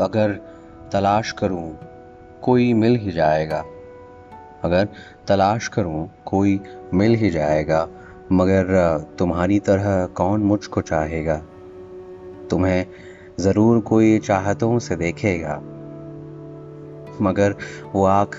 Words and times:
अगर 0.00 0.40
तलाश 0.92 1.32
करूँ, 1.32 1.78
कोई 2.42 2.74
मिल 2.74 2.96
ही 2.96 3.12
जाएगा। 3.12 3.64
अगर 4.64 4.88
तलाश 5.28 5.68
करूँ, 5.68 6.10
कोई 6.26 6.60
मिल 6.94 7.14
ही 7.14 7.30
जाएगा। 7.30 7.88
मगर, 8.32 8.98
तुम्हारी 9.18 9.58
तरह 9.60 10.06
कौन 10.06 10.42
मुझको 10.42 10.80
चाहेगा? 10.80 11.42
तुम्हें 12.50 12.86
ज़रूर 13.40 13.80
कोई 13.80 14.18
चाहतों 14.18 14.78
से 14.78 14.96
देखेगा। 14.96 15.62
मगर 17.22 17.54
वो 17.92 18.04
आँख 18.04 18.36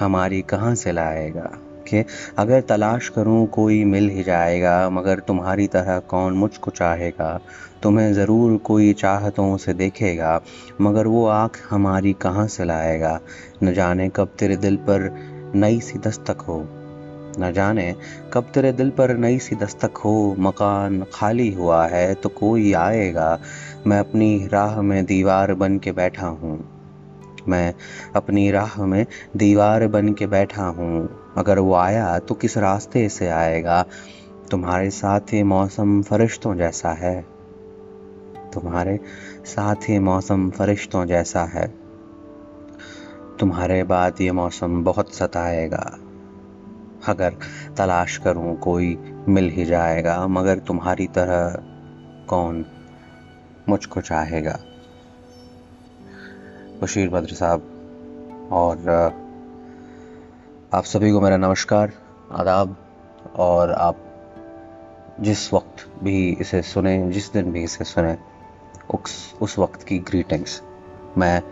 हमारी 0.00 0.42
कहाँ 0.42 0.74
से 0.74 0.92
लाएगा? 0.92 1.58
कि 1.90 2.04
अगर 2.38 2.60
तलाश 2.60 3.08
करूँ, 3.08 3.46
कोई 3.46 3.84
मिल 3.84 4.08
ही 4.10 4.22
जाएगा, 4.22 4.90
मगर 4.90 5.18
तुम्हारी 5.18 5.66
तरह 5.66 5.98
कौन 5.98 6.32
मुझको 6.32 6.70
चाहेगा? 6.70 7.40
तुम्हें 7.82 8.12
ज़रूर 8.14 8.56
कोई 8.56 8.92
चाहतों 8.92 9.56
से 9.56 9.74
देखेगा, 9.74 10.40
मगर 10.80 11.06
वो 11.06 11.26
आँख 11.26 11.60
हमारी 11.70 12.12
कहाँ 12.12 12.46
से 12.46 12.64
लाएगा? 12.64 13.20
न 13.62 13.74
जाने 13.74 14.08
कब 14.08 14.28
तेरे 14.38 14.56
दिल 14.56 14.76
पर 14.76 15.14
नई 15.54 15.80
सी 15.80 15.98
दस्तक 15.98 16.40
हो। 16.40 16.68
न 17.38 17.52
जाने 17.52 17.94
कब 18.32 18.50
तेरे 18.54 18.72
दिल 18.72 18.90
पर 18.90 19.16
नई 19.16 19.38
सी 19.38 19.56
दस्तक 19.56 19.96
हो। 19.96 20.36
मकान 20.38 21.04
खाली 21.14 21.52
हुआ 21.52 21.86
है 21.86 22.14
तो 22.14 22.28
कोई 22.28 22.72
आएगा। 22.72 23.38
मैं 23.86 23.98
अपनी 23.98 24.48
राह 24.52 24.82
में 24.82 25.04
दीवार 25.04 25.54
बन 25.54 25.78
के 25.78 25.92
बैठा 25.92 26.26
हूँ। 26.26 26.68
मैं 27.48 27.74
अपनी 28.16 28.50
राह 28.50 28.84
में 28.86 29.06
दीवार 29.36 29.86
बन 29.86 30.12
के 30.12 30.26
बैठा 30.26 30.64
हूँ। 30.64 31.19
अगर 31.36 31.58
वो 31.58 31.74
आया 31.74 32.18
तो 32.18 32.34
किस 32.34 32.58
रास्ते 32.58 33.08
से 33.08 33.28
आएगा? 33.28 33.84
तुम्हारे 34.50 34.90
साथ 34.90 35.20
ये 35.20 35.42
मौसम 35.42 36.02
फरिश्तों 36.02 36.54
जैसा 36.54 36.90
है। 36.90 37.26
तुम्हारे 38.54 39.00
साथ 39.44 39.76
ये 39.90 39.98
मौसम 39.98 40.50
फरिश्तों 40.50 41.06
जैसा 41.06 41.44
है। 41.44 41.74
तुम्हारे 43.40 43.82
बाद 43.82 44.20
ये 44.20 44.32
मौसम 44.32 44.84
बहुत 44.84 45.14
सताएगा। 45.14 45.98
अगर 47.06 47.34
तलाश 47.76 48.18
करूँ 48.18 48.58
कोई 48.58 49.14
मिल 49.28 49.50
ही 49.50 49.64
जाएगा, 49.64 50.26
मगर 50.26 50.58
तुम्हारी 50.58 51.06
तरह 51.06 51.62
कौन 52.26 52.64
मुझको 53.68 54.00
चाहेगा? 54.00 54.58
बशीर 56.82 57.08
बद्र 57.08 57.34
साहब, 57.34 57.62
और 58.52 58.76
आप 60.74 60.84
सभी 60.84 61.10
को 61.12 61.20
मेरा 61.20 61.36
नमस्कार, 61.36 61.92
आदाब, 62.32 62.76
और 63.36 63.70
आप 63.72 63.96
जिस 65.20 65.52
वक्त 65.54 66.02
भी 66.02 66.36
इसे 66.40 66.60
सुने, 66.62 67.10
जिस 67.12 67.32
दिन 67.32 67.50
भी 67.52 67.62
इसे 67.64 67.84
सुने 67.84 68.16
उस 68.94 69.34
उस 69.40 69.58
वक्त 69.58 69.82
की 69.82 69.98
ग्रीटिंग्स 69.98 70.62
मैं 71.18 71.42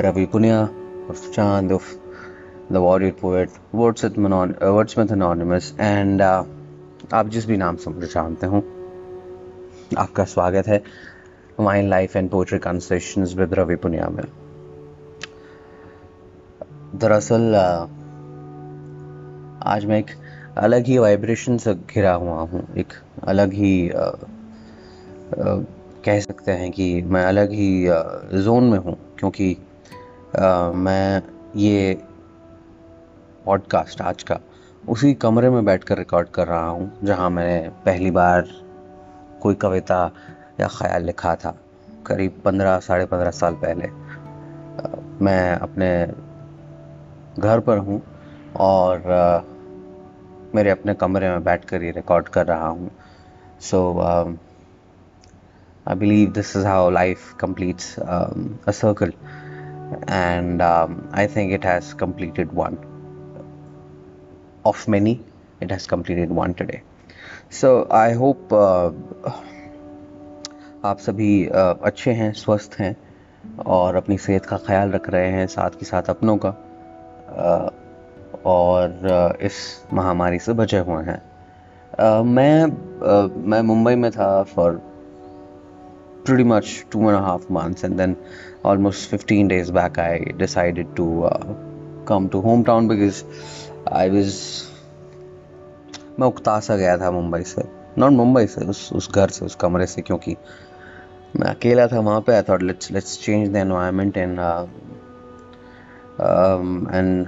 रवि 0.00 0.24
पुनिया, 0.26 0.62
उर्फ़ 1.08 1.30
चाँद, 1.30 1.72
उर्फ़ 1.72 2.72
द 2.72 2.76
वॉरियर 2.76 3.12
पोएट 3.20 3.50
वर्ड्स 3.74 4.98
में 4.98 5.06
अनोनिमस 5.06 5.76
एंड 5.80 6.22
आप 6.22 7.28
जिस 7.28 7.46
भी 7.46 7.56
नाम 7.56 7.76
से 7.76 7.90
मुझे 7.90 8.06
जानते 8.06 8.46
हो, 8.46 8.62
आपका 9.98 10.24
स्वागत 10.24 10.66
है 10.66 10.82
wine 11.60 11.88
life 11.88 12.16
and 12.16 12.30
poetry 12.30 12.58
conversations 12.58 13.34
with 13.34 13.54
Ravi 13.54 13.76
Punia 13.76 14.08
में। 14.08 14.24
दरअसल 16.94 17.54
आज 19.66 19.84
मैं 19.84 19.98
एक 19.98 20.06
अलग 20.58 20.84
ही 20.84 20.98
वाइब्रेशन 20.98 21.56
से 21.58 21.74
घिरा 21.74 22.12
हुआ 22.14 22.40
हूँ 22.40 22.74
एक 22.76 22.92
अलग 23.24 23.52
ही 23.52 23.90
आ, 23.90 24.00
आ, 24.00 24.14
कह 26.04 26.20
सकते 26.20 26.52
हैं 26.52 26.70
कि 26.70 27.02
मैं 27.02 27.24
अलग 27.24 27.50
ही 27.50 27.88
आ, 27.88 28.02
जोन 28.34 28.64
में 28.64 28.78
हूँ 28.78 28.96
क्योंकि 29.18 29.56
आ, 30.38 30.70
मैं 30.72 31.22
ये 31.56 32.02
पॉडकास्ट 33.44 34.00
आज 34.00 34.22
का 34.22 34.38
उसी 34.88 35.14
कमरे 35.14 35.50
में 35.50 35.64
बैठकर 35.64 35.98
रिकॉर्ड 35.98 36.28
कर 36.28 36.46
रहा 36.46 36.68
हूँ 36.68 36.98
जहाँ 37.04 37.30
मैंने 37.30 37.68
पहली 37.68 38.10
बार 38.10 38.48
कोई 39.42 39.54
कविता 39.54 40.12
या 40.60 40.68
ख्याल 40.68 41.04
लिखा 41.04 41.34
था 41.34 41.58
करीब 42.06 42.42
पंद्रह 42.44 42.78
साढ़े 42.78 43.06
पंद्रह 43.06 43.30
साल 43.30 43.54
पहले। 43.54 43.88
मैं 45.24 45.52
अपने 45.56 46.06
घर 47.38 47.60
पर 47.60 47.78
हूँ 47.78 48.02
और 48.56 49.02
मेरे 50.54 50.70
अपने 50.70 50.94
कमरे 50.94 51.28
में 51.30 51.44
बैठ 51.44 51.64
कर 51.64 51.82
ये 51.82 51.90
रिकॉर्ड 51.90 52.28
कर 52.28 52.46
रहा 52.46 52.68
हूँ। 52.68 52.90
So 53.60 53.78
I 55.88 55.94
believe 55.96 56.30
this 56.32 56.56
is 56.56 56.66
how 56.66 56.90
life 56.90 57.32
complete 57.40 57.76
a 58.68 58.70
circle 58.70 59.12
and 60.10 60.62
I 60.62 61.26
think 61.36 61.52
it 61.52 61.66
has 61.66 61.94
completed 61.94 62.48
one 62.54 62.76
of 64.66 64.90
many 64.90 65.20
it 65.62 65.72
has 65.72 65.88
completed 65.88 66.32
one 66.32 66.52
today 66.52 66.80
so 67.60 67.88
I 67.92 68.12
hope 68.14 68.54
आप 70.84 70.98
सभी 70.98 71.46
uh, 71.46 71.76
अच्छे 71.84 72.12
हैं 72.12 72.32
स्वस्थ 72.32 72.76
हैं 72.78 72.96
और 73.66 73.96
अपनी 73.96 74.18
सेहत 74.18 74.46
का 74.46 74.56
ख्याल 74.66 74.90
रख 74.90 75.08
रहे 75.10 75.30
हैं 75.30 75.46
साथ 75.46 75.70
के 75.70 75.86
साथ 75.86 76.10
अपनों 76.10 76.36
का। 76.44 76.50
uh, 77.44 77.83
और 78.46 79.38
इस 79.42 79.54
महामारी 79.92 80.38
से 80.38 80.52
बचे 80.52 80.78
हुए 80.78 81.02
हैं। 81.04 81.20
मैं 82.24 82.66
मैं 83.48 83.60
मुंबई 83.62 83.94
में 83.94 84.10
था 84.10 84.42
for 84.54 84.80
pretty 86.26 86.44
much 86.50 86.68
two 86.92 87.00
and 87.08 87.16
a 87.16 87.22
half 87.24 87.42
months 87.54 87.84
and 87.86 87.98
then 88.00 88.12
almost 88.68 89.10
15 89.14 89.48
days 89.48 89.70
back 89.78 89.98
I 90.04 90.12
decided 90.42 90.94
to 91.00 91.08
uh, 91.30 91.54
come 92.10 92.28
to 92.34 92.40
hometown 92.46 92.88
because 92.92 93.18
I 94.02 94.04
was 94.14 94.38
मैं 96.20 96.26
उकता 96.28 96.58
सा 96.60 96.76
गया 96.76 96.96
था 96.98 97.10
मुंबई 97.10 97.42
से। 97.42 97.62
नॉट 97.98 98.12
मुंबई 98.12 98.46
से 98.46 98.64
उस 98.70 98.92
उस 98.92 99.10
घर 99.14 99.28
से 99.28 99.44
उस 99.44 99.54
कमरे 99.60 99.86
से 99.86 100.02
क्योंकि 100.02 100.36
मैं 101.36 101.48
अकेला 101.48 101.86
था 101.86 102.00
वहाँ 102.00 102.20
पे। 102.26 102.34
I 102.34 102.42
thought 102.48 102.62
let's 102.62 102.90
let's 102.92 103.18
change 103.24 103.48
the 103.52 103.56
environment 103.56 104.16
and 104.16 104.38
and 106.94 107.26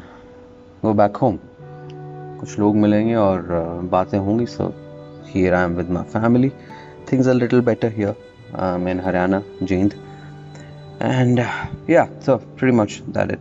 go 0.86 0.94
back 1.04 1.18
home 1.18 1.38
कुछ 2.40 2.58
लोग 2.60 2.76
मिलेंगे 2.76 3.16
और 3.16 3.42
uh, 3.42 3.90
बातें 3.92 4.18
होंगी 4.18 4.46
so 4.58 4.74
here 5.28 5.54
I 5.54 5.64
am 5.64 5.76
with 5.78 5.90
my 5.98 6.20
family 6.20 6.50
things 7.12 7.28
are 7.28 7.34
little 7.34 7.62
better 7.72 7.92
here 7.98 8.16
um, 8.54 8.88
in 8.88 9.00
Haryana, 9.00 9.44
Jind. 9.64 9.98
And 11.00 11.40
uh, 11.40 11.68
yeah, 11.88 12.10
so 12.20 12.38
pretty 12.38 12.76
much 12.76 13.02
that 13.08 13.32
it. 13.32 13.40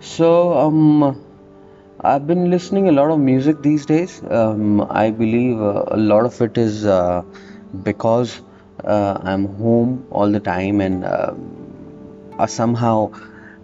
So 0.00 0.58
um, 0.58 1.24
I've 2.00 2.26
been 2.26 2.50
listening 2.50 2.88
a 2.88 2.92
lot 2.92 3.10
of 3.10 3.20
music 3.20 3.62
these 3.62 3.86
days. 3.86 4.22
Um, 4.28 4.80
I 4.90 5.10
believe 5.10 5.60
uh, 5.60 5.84
a 5.88 5.96
lot 5.96 6.24
of 6.24 6.40
it 6.42 6.58
is 6.58 6.84
uh, 6.84 7.22
because 7.82 8.40
uh, 8.84 9.18
I'm 9.22 9.46
home 9.46 10.06
all 10.10 10.30
the 10.30 10.40
time 10.40 10.80
and 10.80 11.04
uh, 11.04 11.34
somehow 12.46 13.12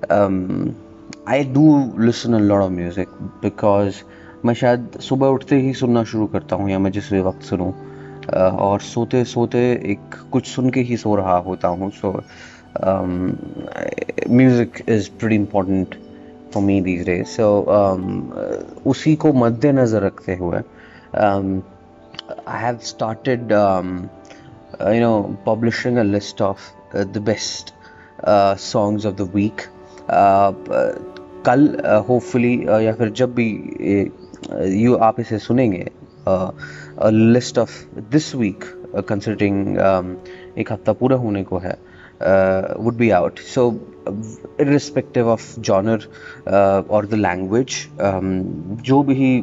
um, 0.09 0.77
I 1.32 1.44
do 1.54 1.64
listen 2.04 2.34
a 2.36 2.40
lot 2.40 2.70
music 2.72 3.10
because 3.42 3.96
मैं 4.46 4.54
शायद 4.54 4.98
सुबह 5.02 5.28
उठते 5.28 5.56
ही 5.62 5.74
सुनना 5.74 6.04
शुरू 6.04 6.26
करता 6.34 6.56
हूँ 6.56 6.70
या 6.70 6.80
मैं 6.80 6.92
जिस 6.92 7.12
वक्त 7.14 7.44
सुनूँ 7.50 7.72
और 8.66 8.82
सोते 8.82 9.24
सोते 9.26 9.60
एक 9.92 10.16
कुछ 10.32 10.48
सुन 10.48 10.70
के 10.70 10.80
ही 10.90 10.98
सो 10.98 11.16
रहा 11.16 11.38
होता 11.46 11.68
हूँ। 11.68 11.90
So 11.92 12.12
music 14.30 14.84
is 14.90 15.10
pretty 15.20 15.36
important 15.36 15.96
for 16.54 16.64
me 16.64 16.80
these 16.82 17.06
days 17.06 17.28
so 17.28 17.48
उसी 18.92 19.16
को 19.16 19.34
मद्देनज़र 19.34 20.04
रखते 20.06 20.36
हुए 20.36 20.58
I 21.18 22.62
have 22.64 22.78
started 22.92 23.52
you 23.52 25.00
know 25.02 25.20
publishing 25.48 25.98
a 25.98 26.04
list 26.04 26.42
of 26.42 26.72
the 26.98 27.24
best 27.26 27.74
songs 28.62 29.06
of 29.06 29.16
the 29.16 29.30
week 29.36 29.62
कल 31.46 31.68
होपफुली 32.08 32.54
या 32.86 32.94
फिर 32.94 33.10
जब 33.10 33.34
भी 33.34 33.48
यू 34.84 34.96
आप 34.96 35.20
इसे 35.20 35.40
सुनेंगे 35.40 35.86
list 37.12 37.58
of 37.58 37.72
this 38.12 38.36
week 38.36 38.64
um, 38.96 40.06
एक 40.58 40.72
हफ़्ता 40.72 40.94
पूरा 40.94 41.18
होने 41.18 41.44
को 41.44 41.58
है 41.58 41.78
would 42.80 42.96
be 42.96 43.10
out 43.10 43.40
so 43.40 43.70
so 43.72 45.18
of 45.18 45.60
genre 45.60 46.08
और 46.90 47.06
द 47.06 47.14
um, 47.14 48.84
जो 48.84 49.04
भी 49.04 49.42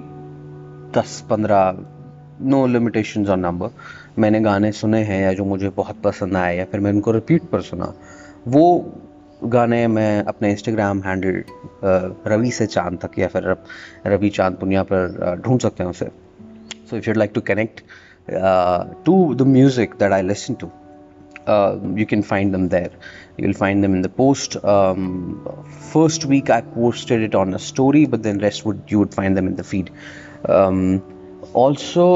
दस 0.99 1.25
पंद्रह 1.31 1.87
नो 2.43 2.67
लिमिटेशन 2.67 3.27
ऑन 3.27 3.41
नंबर 3.41 3.71
मैंने 4.19 4.41
गाने 4.41 4.73
सुने 4.73 5.03
हैं 5.03 5.23
या 5.23 5.33
जो 5.33 5.45
मुझे 5.45 5.69
बहुत 5.69 6.01
पसंद 6.05 6.37
आए 6.37 6.57
या 6.57 6.65
फिर 6.65 6.81
मैं 6.81 6.93
उनको 6.93 7.11
रिपीट 7.11 7.43
पर 7.43 7.61
सुना 7.61 7.93
वो 8.49 8.65
गाने 9.45 9.87
मैं 9.89 10.23
अपने 10.29 10.51
इंस्टाग्राम 10.51 11.03
हैंडल 11.03 11.43
रवि 12.31 12.51
से 12.51 12.67
चाँद 12.67 12.99
तक 13.03 13.19
या 13.19 13.29
फिर 13.29 13.57
रवि 14.07 14.29
चाँद 14.31 14.57
पुनिया 14.61 14.83
पर 14.83 15.41
ढूंढ 15.45 15.61
सकते 15.61 15.83
हैं 15.83 15.91
उसे। 15.91 16.09
So 16.91 16.97
if 16.97 17.09
you'd 17.09 17.17
like 17.17 17.31
to 17.35 17.41
connect 17.41 17.81
to 19.05 19.35
the 19.35 19.47
music 19.49 19.95
that 20.01 20.13
I 20.13 20.23
listen 20.23 20.55
to 20.55 20.71
you 21.99 22.07
can 22.11 22.23
find 22.23 22.53
them 22.53 22.69
there 22.69 22.91
you 23.41 23.47
will 23.47 23.55
find 23.55 23.85
them 23.85 23.95
in 23.97 24.03
the 24.03 24.11
post 24.17 24.59
first 25.93 26.27
week 26.27 26.51
I 26.51 26.61
posted 26.75 27.23
it 27.23 27.35
on 27.35 27.53
a 27.53 27.59
story 27.69 28.05
but 28.07 28.21
then 28.21 28.41
rest 28.41 28.67
would 28.67 28.81
you 28.93 28.99
would 28.99 29.11
find 29.11 29.39
them 29.39 29.49
in 29.49 29.55
the 29.55 29.63
feed 29.63 29.91
also 31.57 32.07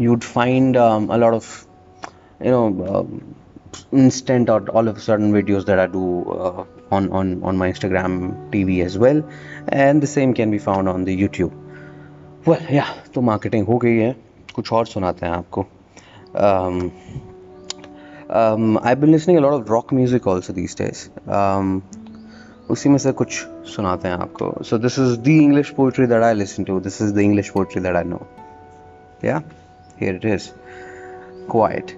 you 0.00 0.10
would 0.10 0.22
find 0.22 0.76
a 0.76 1.16
lot 1.16 1.34
of 1.34 1.66
you 2.44 2.50
know 2.50 3.18
instant 3.91 4.49
or 4.49 4.59
all 4.69 4.87
of 4.87 4.97
a 4.97 4.99
sudden 4.99 5.31
videos 5.33 5.65
that 5.65 5.79
i 5.79 5.87
do 5.87 6.03
uh, 6.31 6.65
on 6.91 7.11
on 7.11 7.43
on 7.43 7.57
my 7.57 7.71
instagram 7.71 8.19
tv 8.51 8.83
as 8.83 8.97
well 8.97 9.23
and 9.69 10.01
the 10.01 10.07
same 10.07 10.33
can 10.33 10.51
be 10.51 10.57
found 10.57 10.89
on 10.89 11.03
the 11.05 11.15
youtube 11.23 11.53
well 12.45 12.61
yeah 12.79 12.93
तो 13.13 13.21
marketing 13.31 13.67
हो 13.67 13.77
गई 13.77 13.97
है 13.97 14.15
कुछ 14.55 14.71
और 14.73 14.85
सुनाते 14.85 15.25
हैं 15.25 15.33
आपको 15.33 15.65
um, 16.33 16.91
um, 18.29 18.77
I've 18.77 18.99
been 18.99 19.11
listening 19.11 19.37
a 19.37 19.41
lot 19.41 19.53
of 19.53 19.69
rock 19.69 19.91
music 19.91 20.27
also 20.27 20.53
these 20.53 20.75
days. 20.75 21.09
Um, 21.27 21.81
उसी 22.69 22.89
में 22.89 22.97
से 22.97 23.11
कुछ 23.11 23.33
सुनाते 23.75 24.07
हैं 24.07 24.15
आपको 24.15 24.65
So 24.65 24.77
this 24.77 24.97
is 24.97 25.19
the 25.19 25.37
English 25.43 25.73
poetry 25.75 26.07
that 26.07 26.23
I 26.23 26.33
listen 26.33 26.65
to. 26.65 26.79
This 26.79 26.99
is 27.01 27.13
the 27.13 27.23
English 27.23 27.51
poetry 27.53 27.81
that 27.81 27.95
I 27.95 28.03
know. 28.03 28.25
Yeah, 29.21 29.41
here 29.97 30.15
it 30.15 30.25
is. 30.25 30.51
Quiet. 31.47 31.95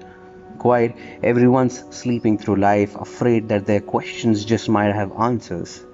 Quiet. 0.64 0.96
Everyone's 1.22 1.84
sleeping 1.94 2.38
through 2.38 2.56
life, 2.56 2.96
afraid 2.96 3.48
that 3.50 3.66
their 3.66 3.80
questions 3.80 4.44
just 4.46 4.70
might 4.70 4.94
have 4.94 5.12
answers. 5.12 5.84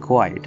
Quiet 0.00 0.46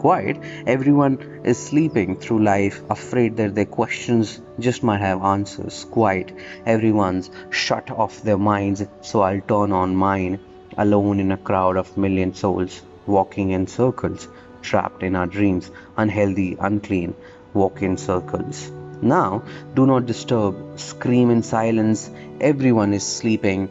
quiet, 0.00 0.38
everyone 0.66 1.18
is 1.44 1.58
sleeping 1.58 2.16
through 2.16 2.42
life, 2.42 2.82
afraid 2.88 3.36
that 3.36 3.54
their 3.54 3.66
questions 3.66 4.40
just 4.58 4.82
might 4.82 5.00
have 5.00 5.22
answers. 5.22 5.84
Quiet, 5.90 6.32
everyone's 6.64 7.30
shut 7.50 7.90
off 7.90 8.22
their 8.22 8.38
minds, 8.38 8.82
so 9.02 9.20
I'll 9.20 9.42
turn 9.42 9.72
on 9.72 9.94
mine, 9.94 10.40
alone 10.78 11.20
in 11.20 11.32
a 11.32 11.36
crowd 11.36 11.76
of 11.76 11.98
million 11.98 12.34
souls, 12.34 12.82
walking 13.06 13.50
in 13.50 13.66
circles, 13.66 14.28
trapped 14.62 15.02
in 15.02 15.16
our 15.16 15.26
dreams, 15.26 15.70
unhealthy, 15.98 16.56
unclean, 16.58 17.14
walk 17.52 17.82
in 17.82 17.98
circles. 17.98 18.70
Now, 19.02 19.42
do 19.74 19.86
not 19.86 20.06
disturb, 20.06 20.78
scream 20.78 21.30
in 21.30 21.42
silence, 21.42 22.10
everyone 22.40 22.92
is 22.92 23.06
sleeping. 23.06 23.70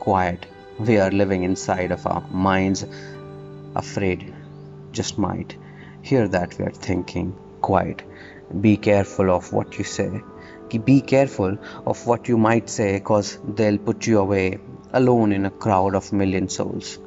Quiet, 0.00 0.44
we 0.78 0.98
are 0.98 1.10
living 1.10 1.44
inside 1.44 1.92
of 1.92 2.06
our 2.06 2.22
minds, 2.30 2.84
afraid 3.76 4.34
just 4.92 5.18
might. 5.18 5.56
Hear 6.02 6.26
that 6.28 6.58
we 6.58 6.64
are 6.64 6.70
thinking. 6.70 7.36
Quiet. 7.60 8.02
Be 8.60 8.76
careful 8.76 9.30
of 9.30 9.52
what 9.52 9.78
you 9.78 9.84
say. 9.84 10.22
Be 10.84 11.00
careful 11.00 11.58
of 11.86 12.06
what 12.06 12.28
you 12.28 12.36
might 12.36 12.68
say 12.68 12.94
because 12.94 13.38
they'll 13.46 13.78
put 13.78 14.06
you 14.06 14.18
away 14.18 14.58
alone 14.92 15.32
in 15.32 15.46
a 15.46 15.50
crowd 15.50 15.94
of 15.94 16.12
million 16.12 16.48
souls, 16.48 16.98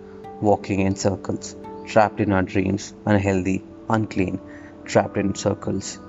walking 0.41 0.79
in 0.79 0.95
circles, 0.95 1.55
trapped 1.85 2.19
in 2.19 2.31
our 2.31 2.43
dreams, 2.43 2.93
unhealthy, 3.05 3.63
unclean, 3.89 4.39
trapped 4.85 5.17
in 5.17 5.35
circles, 5.35 5.99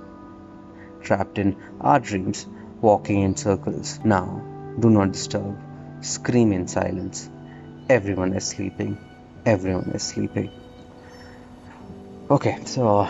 trapped 1.03 1.39
in 1.39 1.57
our 1.81 2.01
dreams, 2.01 2.47
walking 2.81 3.23
in 3.23 3.37
circles. 3.37 4.01
Now, 4.05 4.43
do 4.79 4.91
not 4.91 5.13
disturb. 5.13 5.59
Scream 6.01 6.53
in 6.53 6.67
silence. 6.69 7.29
Everyone 7.89 8.33
is 8.35 8.45
sleeping. 8.45 8.99
Everyone 9.45 9.91
is 9.95 10.03
sleeping. 10.03 10.51
Okay, 12.31 12.59
so 12.65 13.09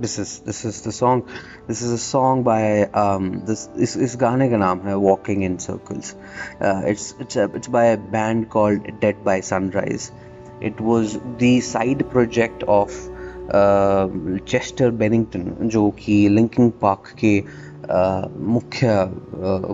this 0.00 0.18
is 0.18 0.40
this 0.40 0.64
is 0.64 0.82
the 0.82 0.92
song 0.92 1.28
this 1.66 1.82
is 1.82 1.90
a 1.92 1.98
song 1.98 2.42
by 2.42 2.84
um, 3.02 3.44
this 3.44 3.68
is 3.76 3.96
is 3.96 4.16
gaane 4.16 5.00
walking 5.00 5.42
in 5.42 5.58
circles 5.58 6.14
uh, 6.60 6.82
it's 6.86 7.14
it's 7.18 7.36
a, 7.36 7.44
it's 7.54 7.68
by 7.68 7.84
a 7.86 7.96
band 7.96 8.48
called 8.48 9.00
dead 9.00 9.22
by 9.24 9.40
sunrise 9.40 10.10
it 10.60 10.80
was 10.80 11.18
the 11.38 11.60
side 11.60 12.08
project 12.10 12.62
of 12.62 12.90
Chester 13.52 14.90
Bennington 14.90 15.68
जो 15.68 15.88
कि 15.98 16.28
Linkin 16.28 16.70
Park 16.82 17.12
के 17.24 17.38
मुख्य 18.52 18.94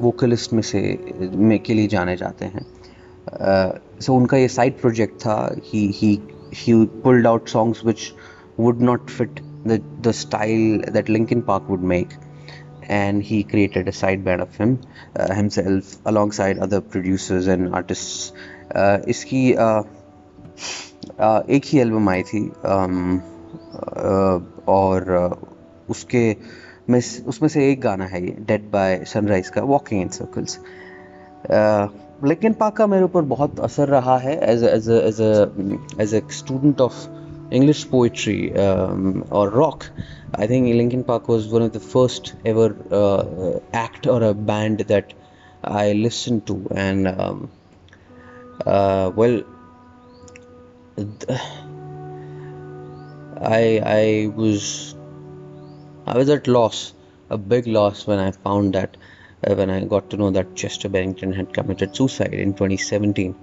vocalist 0.00 0.52
में 0.52 0.62
से 0.62 0.80
में 1.34 1.58
के 1.58 1.74
लिए 1.74 1.86
जाने 1.86 2.16
जाते 2.16 2.44
हैं। 2.44 2.64
सो 4.00 4.14
उनका 4.14 4.36
ये 4.36 4.48
साइड 4.48 4.80
प्रोजेक्ट 4.80 5.14
था 5.20 5.56
ही 5.64 5.86
he 5.94 6.18
pulled 7.04 7.26
out 7.26 7.48
songs 7.48 7.84
which 7.84 8.12
would 8.60 8.80
not 8.82 9.10
fit 9.10 9.40
the 9.68 10.10
style 10.10 10.82
that 10.92 11.10
Linkin 11.10 11.40
Park 11.40 11.66
would 11.70 11.82
make 11.94 12.08
and 12.90 13.22
he 13.22 13.42
created 13.42 13.88
a 13.88 13.92
side 13.92 14.24
band 14.24 14.40
of 14.40 14.62
him 14.62 14.78
himself 15.32 16.06
alongside 16.32 16.58
other 16.58 16.80
producers 16.92 17.48
and 17.48 17.74
artist 17.74 19.08
इसकी 19.08 19.48
एक 21.56 21.62
ही 21.64 21.78
album 21.78 22.08
आई 22.08 22.22
थी 22.22 22.48
um, 22.64 23.20
और 24.68 25.12
उसके 25.90 26.24
में 26.90 27.00
उसमें 27.26 27.48
से 27.48 27.70
एक 27.70 27.80
गाना 27.80 28.04
है 28.04 28.24
ये 28.24 28.36
डेड 28.46 28.70
बाय 28.70 29.02
सनराइज 29.06 29.48
का 29.48 29.62
वॉकिंग 29.64 30.00
इन 30.02 30.08
सर्कल्स 30.08 30.58
लेकिन 32.24 32.52
पाका 32.52 32.86
मेरे 32.86 33.04
ऊपर 33.04 33.22
बहुत 33.34 33.60
असर 33.60 33.88
रहा 33.88 34.16
है 34.18 34.36
as 34.52 34.64
as 34.64 34.88
as 34.90 35.20
as 36.00 36.14
a 36.14 36.22
student 36.32 36.80
of 36.80 37.06
English 37.52 37.82
poetry 37.84 38.48
और 38.50 39.52
rock 39.54 39.82
I 40.40 40.48
think 40.48 40.66
Linkin 40.66 41.02
Park 41.02 41.30
was 41.30 41.48
one 41.48 41.62
of 41.62 41.72
the 41.72 41.80
first 41.82 42.34
ever 42.46 42.74
act 43.76 44.08
और 44.08 44.22
a 44.22 44.32
band 44.46 44.86
that 44.86 45.12
I 45.72 45.92
listen 45.92 46.38
to 46.46 46.60
and 46.72 47.08
well 49.18 49.42
I 53.40 53.80
I 53.84 54.32
was 54.34 54.94
I 56.06 56.16
was 56.16 56.30
at 56.30 56.46
loss, 56.46 56.94
a 57.28 57.36
big 57.36 57.66
loss 57.66 58.06
when 58.06 58.18
I 58.18 58.30
found 58.30 58.74
that 58.74 58.96
uh, 59.46 59.54
when 59.54 59.70
I 59.70 59.84
got 59.84 60.10
to 60.10 60.16
know 60.16 60.30
that 60.30 60.54
Chester 60.54 60.88
Bennington 60.88 61.32
had 61.32 61.52
committed 61.52 61.94
suicide 61.94 62.32
in 62.32 62.54
2017. 62.54 63.34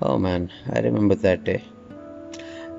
Oh 0.00 0.18
man, 0.18 0.50
I 0.72 0.80
remember 0.80 1.14
that 1.16 1.44
day. 1.44 1.62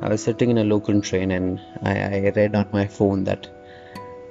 I 0.01 0.09
was 0.09 0.23
sitting 0.23 0.49
in 0.49 0.57
a 0.57 0.63
local 0.63 0.99
train 1.01 1.29
and 1.29 1.59
I, 1.83 1.99
I 1.99 2.29
read 2.35 2.55
on 2.55 2.69
my 2.73 2.87
phone 2.87 3.25
that 3.25 3.47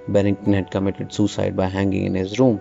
Bennington 0.09 0.53
had 0.55 0.73
committed 0.73 1.13
suicide 1.13 1.55
by 1.55 1.67
hanging 1.67 2.07
in 2.07 2.15
his 2.15 2.41
room. 2.41 2.61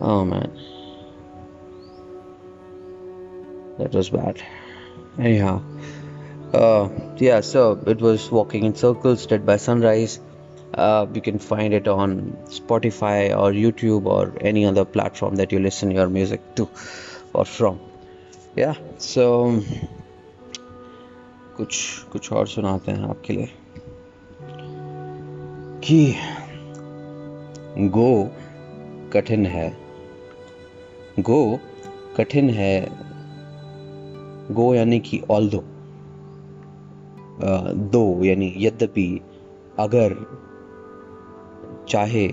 Oh 0.00 0.24
man. 0.24 0.50
That 3.78 3.92
was 3.92 4.10
bad. 4.10 4.42
Anyhow, 5.18 5.62
uh, 6.54 6.88
yeah, 7.16 7.40
so 7.40 7.80
it 7.86 8.00
was 8.00 8.30
Walking 8.30 8.64
in 8.64 8.74
Circles, 8.74 9.26
Dead 9.26 9.44
by 9.46 9.56
Sunrise. 9.56 10.20
Uh, 10.74 11.06
you 11.14 11.20
can 11.20 11.38
find 11.38 11.72
it 11.72 11.88
on 11.88 12.36
Spotify 12.46 13.30
or 13.30 13.52
YouTube 13.52 14.06
or 14.06 14.32
any 14.40 14.66
other 14.66 14.84
platform 14.84 15.36
that 15.36 15.52
you 15.52 15.58
listen 15.58 15.90
your 15.90 16.08
music 16.08 16.40
to 16.56 16.68
or 17.32 17.44
from. 17.44 17.80
Yeah, 18.56 18.74
so 18.98 19.62
कुछ 21.56 21.76
कुछ 22.12 22.32
और 22.32 22.46
सुनाते 22.46 22.92
हैं 22.92 23.08
आपके 23.08 23.32
लिए 23.32 23.48
कि 25.84 26.14
गो 27.96 28.10
कठिन 29.12 29.46
है 29.46 29.68
गो 31.20 31.38
कठिन 32.16 32.50
है 32.50 32.74
गो 34.52 34.74
यानी 34.74 34.98
कि 35.00 35.22
ऑल 35.30 35.48
दो 35.50 35.64
दो 37.92 38.24
यानी 38.24 38.54
यद्यपि 38.56 39.20
अगर 39.78 40.14
चाहे 41.88 42.26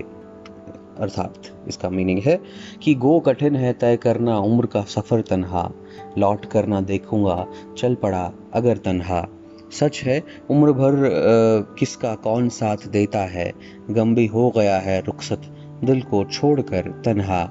अर्थात 1.00 1.34
इसका 1.68 1.90
मीनिंग 1.90 2.20
है 2.20 2.40
कि 2.84 2.94
गो 2.96 3.20
कठिन 3.20 3.56
है 3.56 3.74
तय 3.74 3.98
करना 3.98 4.38
उम्र 4.38 4.66
का 4.66 4.82
सफ़र 4.82 5.22
तनहा 5.22 5.72
लौट 6.18 6.46
करना 6.46 6.82
देखूँगा 6.82 7.46
चल 7.78 7.96
पड़ा 7.96 8.32
अगर 8.54 8.78
तनहा। 8.78 9.28
सच 9.72 10.02
है 10.04 10.24
उम्र 10.50 10.72
भर 10.72 10.96
आ, 10.96 11.76
किसका 11.76 12.16
कौन 12.16 12.50
साथ 12.50 12.78
देता 12.88 13.20
है? 13.20 13.54
गम 13.90 14.16
भी 14.16 14.26
हो 14.28 14.50
गया 14.50 14.78
है 14.80 15.02
रुखसत 15.02 15.42
दिल 15.84 16.02
को 16.02 16.24
छोड़कर 16.24 17.02
तनहा। 17.06 17.42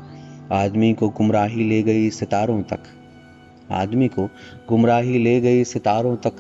आदमी 0.52 0.92
को 0.94 1.09
गुमराही 1.09 1.68
ले 1.68 1.82
गई 1.82 2.11
सितारों 2.11 2.62
तक 2.62 2.82
आदमी 3.71 4.09
को 4.09 4.26
गुमराही 4.68 5.18
ले 5.18 5.40
गई 5.40 5.64
सितारों 5.64 6.16
तक 6.16 6.32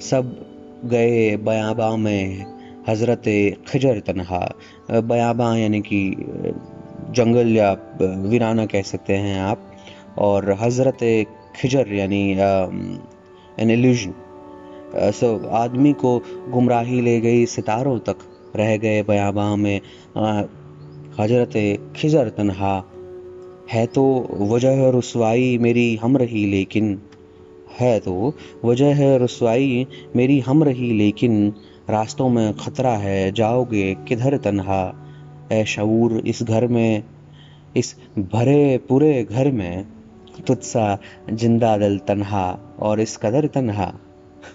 सब 0.00 0.49
गए 0.84 1.36
बयाबा 1.36 1.96
में 1.96 2.46
हज़रत 2.88 3.22
खजर 3.68 4.00
तनहा। 4.00 4.54
बयाबा 4.90 5.56
यानी 5.56 5.80
कि, 5.80 6.14
जंगल 7.10 7.48
या, 7.48 7.72
वीराना 8.02 8.66
कह 8.66 8.82
सकते 8.82 9.14
हैं 9.14 9.40
आप। 9.40 9.72
और 10.18 10.52
हज़रत 10.60 11.26
खिजर 11.56 11.92
यानी 11.92 12.32
एन 13.60 13.70
एल्यूजन 13.70 14.14
सो, 14.96 15.48
आदमी 15.48 15.92
को 15.92 16.22
गुमराही 16.48 17.00
ले 17.00 17.20
गई, 17.20 17.46
सितारों 17.46 17.98
तक 17.98 18.16
रह 18.56 18.76
गए 18.76 19.02
बयाबा 19.02 19.56
में। 19.56 19.80
हज़रत 21.20 21.92
खिजर 21.96 22.28
तनहा, 22.28 22.84
है 23.72 23.86
तो 23.86 24.28
वजह 24.40 24.90
रसवाई 24.98 25.58
मेरी 25.58 25.96
हम 25.96 26.16
रही, 26.16 26.46
लेकिन 26.46 27.02
है 27.78 28.00
तो 28.00 28.34
वजह 28.64 28.94
है 28.94 29.18
रसवाई 29.18 29.86
मेरी 30.16 30.40
हम 30.40 30.64
रही, 30.64 30.92
लेकिन 30.92 31.54
रास्तों 31.90 32.28
में 32.28 32.54
खतरा 32.54 32.92
है, 32.92 33.32
जाओगे 33.32 33.94
किधर 34.08 34.36
तन्हा? 34.36 35.06
ए 35.52 35.64
शऊर, 35.64 36.22
इस 36.26 36.42
घर 36.42 36.66
में, 36.66 37.02
इस 37.76 37.96
भरे, 38.18 38.78
पूरे 38.78 39.24
घर 39.24 39.50
में 39.50 39.86
तुझसा 40.46 40.98
ज़िंदा 41.32 41.76
दिल 41.76 41.98
तन्हा, 41.98 42.76
और 42.78 43.00
इस 43.00 43.16
कदर 43.16 43.46
तन्हा? 43.46 43.94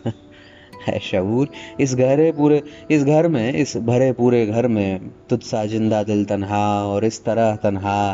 है 0.88 1.00
शऊर, 1.00 1.50
इस 1.80 1.96
गहरे 1.96 2.32
पूरे, 2.32 2.64
इस 2.92 3.04
घर 3.04 3.28
में, 3.28 3.54
इस 3.54 3.78
भरे 3.78 4.12
पूरे 4.12 4.46
घर 4.46 4.68
में 4.68 5.12
तुझसा 5.30 5.66
ज़िंदा 5.66 6.04
दिल 6.04 6.26
तन्हा, 6.26 6.86
और 6.86 7.06
इस 7.06 7.26
तरह 7.26 7.56
तन्हा 7.56 8.14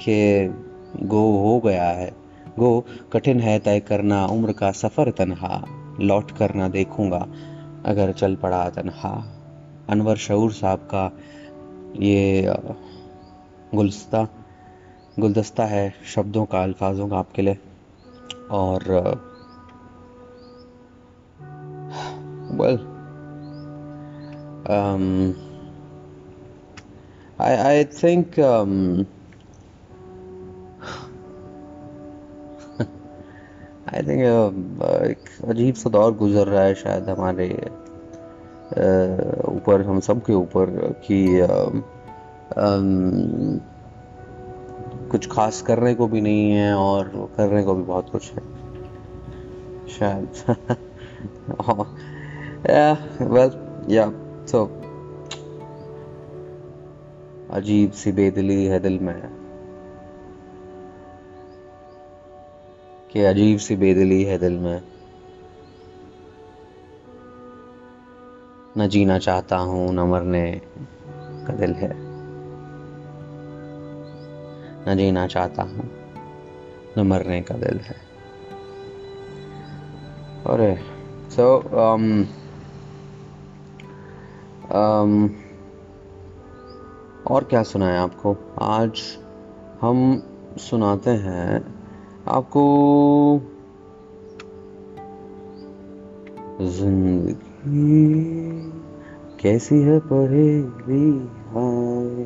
के 0.00 0.48
गो 1.06 1.38
हो 1.38 1.60
गया 1.60 1.88
है। 1.88 2.21
गो 2.58 2.84
कठिन 3.12 3.40
है 3.40 3.58
तय 3.58 3.80
करना 3.80 4.26
उम्र 4.26 4.52
का 4.52 4.70
सफ़र 4.72 5.10
तनहा 5.10 5.64
लौट 6.00 6.30
करना 6.30 6.68
देखूँगा 6.68 7.26
अगर 7.86 8.12
चल 8.12 8.36
पड़ा 8.36 8.70
तन्हा। 8.70 9.12
अनवर 9.88 10.16
शूर 10.16 10.52
साहब 10.52 10.78
का 10.78 11.12
ये 11.96 12.54
गुलस्ता 13.74 14.28
गुलदस्ता 15.18 15.64
है 15.66 15.94
शब्दों 16.14 16.44
का 16.44 16.62
अल्फाजों 16.62 17.08
का 17.08 17.18
आपके 17.18 17.42
लिए। 17.42 17.58
और 18.50 18.80
well 22.52 22.78
um, 24.68 25.34
I, 27.38 27.52
I 27.70 27.84
I 33.94 34.02
think 34.02 34.20
एक 35.04 35.48
अजीब 35.48 35.74
सा 35.74 35.90
दौर 35.90 36.12
गुजर 36.14 36.46
रहा 36.46 36.62
है 36.62 36.74
शायद 36.74 37.08
हमारे 37.08 37.48
ऊपर, 39.48 39.82
हम 39.86 40.00
सब 40.00 40.22
के 40.24 40.32
ऊपर 40.32 40.70
कि 41.04 41.16
कुछ 45.10 45.28
खास 45.30 45.60
करने 45.62 45.94
को 45.94 46.06
भी 46.06 46.20
नहीं 46.20 46.50
है 46.50 46.72
और 46.74 47.08
करने 47.36 47.62
को 47.62 47.74
भी 47.74 47.82
बहुत 47.82 48.10
कुछ 48.10 48.32
है। 48.32 48.42
शायद। 49.88 50.28
वेल 53.22 53.50
या 53.90 54.06
तो 54.52 54.64
अजीब 57.52 57.90
सी 57.92 58.12
बेदिली 58.12 58.64
है 58.64 58.78
दिल 58.80 58.98
में। 58.98 59.41
कि 63.12 63.24
अजीब 63.24 63.58
सी 63.58 63.76
बेदिली 63.76 64.24
है 64.24 64.38
दिल 64.38 64.58
में। 64.58 64.82
न 68.78 68.88
जीना 68.88 69.18
चाहता 69.18 69.56
हूँ 69.56 69.94
न 69.94 70.00
मरने 70.00 70.60
का 71.46 71.54
दिल 71.54 71.72
है। 71.72 71.92
न 74.88 74.96
जीना 74.96 75.26
चाहता 75.26 75.62
हूँ 75.62 75.90
न 76.98 77.00
मरने 77.00 77.42
का 77.42 77.54
दिल 77.54 77.78
है। 77.78 78.12
अरे 80.46 80.80
सो 81.30 81.58
um, 81.58 82.24
um, 84.66 85.30
और 87.30 87.44
क्या 87.44 87.62
सुनाए 87.62 87.96
आपको? 87.96 88.36
आज 88.62 89.18
हम 89.80 90.22
सुनाते 90.58 91.10
हैं 91.10 91.81
आपको 92.28 92.62
ज़िंदगी 96.62 98.04
कैसी 99.42 99.74
है 99.74 99.98
पहेली 99.98 101.08
हाय 101.48 102.24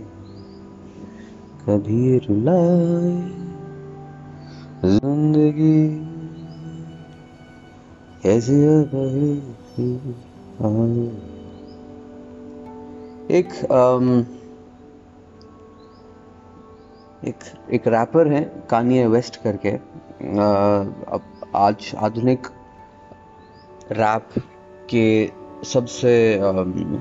कभी 1.63 2.19
रुलाए। 2.19 3.15
ज़िंदगी 4.85 5.89
कैसी 8.23 8.53
है 8.53 8.83
पहेली 8.85 9.93
हाय। 10.61 11.11
एक 13.39 13.49
um, 13.73 14.36
एक 17.29 17.45
एक 17.75 17.89
रैपर 17.89 18.29
है 18.33 18.43
कानिया 18.71 19.09
वेस्ट 19.09 19.43
करके 19.43 19.71
अब 21.17 21.51
आज 21.57 21.93
आधुनिक 22.09 22.47
रैप 23.93 24.39
के 24.91 25.07
सबसे 25.73 26.15
one 26.39 26.93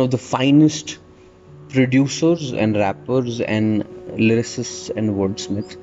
of 0.00 0.10
the 0.10 0.16
finest 0.16 0.98
producers 1.74 2.52
and 2.52 2.76
rappers 2.76 3.40
and 3.40 3.84
lyricists 4.16 4.90
and 4.90 5.10
wordsmith. 5.20 5.76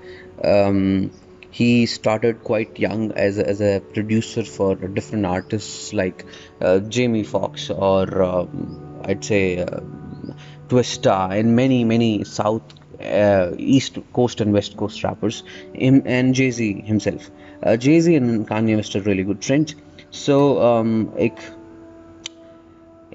Um, 0.43 1.11
he 1.49 1.85
started 1.85 2.43
quite 2.43 2.79
young 2.79 3.11
as 3.11 3.37
a, 3.37 3.47
as 3.47 3.61
a 3.61 3.81
producer 3.93 4.43
for 4.43 4.75
different 4.75 5.25
artists 5.25 5.91
like 5.91 6.25
uh, 6.61 6.79
Jamie 6.79 7.23
Foxx 7.23 7.69
or 7.69 8.21
um, 8.23 9.01
I'd 9.03 9.25
say 9.25 9.59
uh, 9.59 9.81
Twista 10.71 11.17
and 11.37 11.55
many 11.55 11.83
many 11.83 12.23
South 12.23 12.75
uh, 13.01 13.51
East 13.57 13.97
Coast 14.13 14.41
and 14.41 14.53
West 14.53 14.77
Coast 14.77 15.03
rappers, 15.03 15.43
him 15.73 16.01
and 16.05 16.33
Jay 16.33 16.51
Z 16.51 16.81
himself. 16.81 17.29
Uh, 17.63 17.77
Jay 17.77 17.99
Z 17.99 18.15
and 18.15 18.47
Kanye 18.47 18.75
West 18.75 18.95
are 18.95 19.01
really 19.01 19.23
good 19.23 19.43
friends. 19.43 19.75
So 20.11 20.37
um, 20.61 20.93
एक 21.17 21.35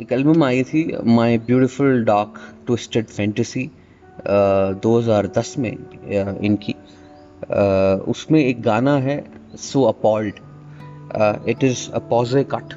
एक 0.01 0.13
album 0.13 0.45
आई 0.45 0.63
थी 0.65 0.85
my 1.07 1.39
beautiful 1.47 2.05
dark 2.05 2.41
twisted 2.67 3.07
fantasy 3.07 3.71
2010 4.85 5.57
में 5.59 5.73
uh, 5.73 6.43
इनकी 6.45 6.75
uh, 6.75 8.09
उसमें 8.15 8.41
एक 8.41 8.63
गाना 8.63 8.97
है 9.07 9.19
so 9.63 9.83
appalled 9.85 10.41
it 11.49 11.65
is 11.65 11.91
a 11.91 11.99
posse 12.11 12.45
cut 12.55 12.75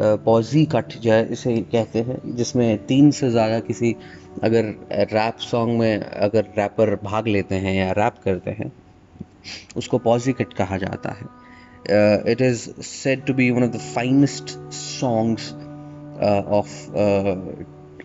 posse 0.00 0.64
cut 0.72 0.92
जो 1.00 1.12
है 1.12 1.26
इसे 1.32 1.56
कहते 1.72 1.98
हैं, 2.00 2.20
जिसमें 2.36 2.86
तीन 2.86 3.10
से 3.10 3.30
ज़्यादा 3.30 3.58
किसी 3.60 3.94
अगर 4.44 4.64
रैप 5.12 5.38
सॉन्ग 5.40 5.78
में 5.78 6.00
अगर 6.00 6.44
रैपर 6.58 6.94
भाग 7.02 7.28
लेते 7.28 7.54
हैं 7.54 7.74
या 7.74 7.90
रैप 7.98 8.14
करते 8.24 8.50
हैं, 8.50 8.72
उसको 9.76 9.98
पॉजी 9.98 10.32
कट 10.32 10.52
कहा 10.54 10.78
जाता 10.78 11.10
है। 11.12 11.26
It 12.32 12.40
is 12.40 12.68
said 12.82 13.24
to 13.26 13.34
be 13.34 13.50
one 13.50 13.64
of 13.64 13.70
the 13.70 13.80
finest 13.94 14.48
songs 14.72 15.52
of 16.58 16.72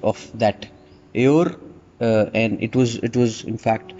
of 0.06 0.26
that 0.38 0.66
year 1.16 1.56
and 2.36 2.58
it 2.64 2.76
was 2.76 3.00
it 3.06 3.18
was 3.18 3.42
in 3.48 3.56
fact 3.56 3.94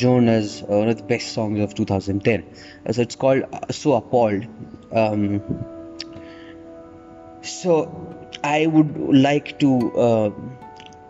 known 0.00 0.28
as 0.28 0.60
one 0.70 0.88
of 0.88 0.96
the 0.96 1.06
best 1.08 1.34
song 1.34 1.62
of 1.62 1.74
two 1.74 1.84
thousand 1.90 2.22
ten 2.22 2.42
so 2.92 3.02
it's 3.02 3.14
called 3.16 3.72
so 3.72 3.90
appalled 3.92 4.44
so 7.46 7.74
i 8.42 8.66
would 8.66 8.92
like 9.28 9.58
to 9.58 9.72
uh, 10.08 10.30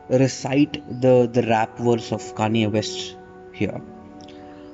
recite 0.08 0.80
the 1.00 1.14
the 1.38 1.42
rap 1.52 1.78
verse 1.90 2.12
of 2.12 2.32
kanye 2.40 2.70
west 2.78 3.16
here 3.52 3.80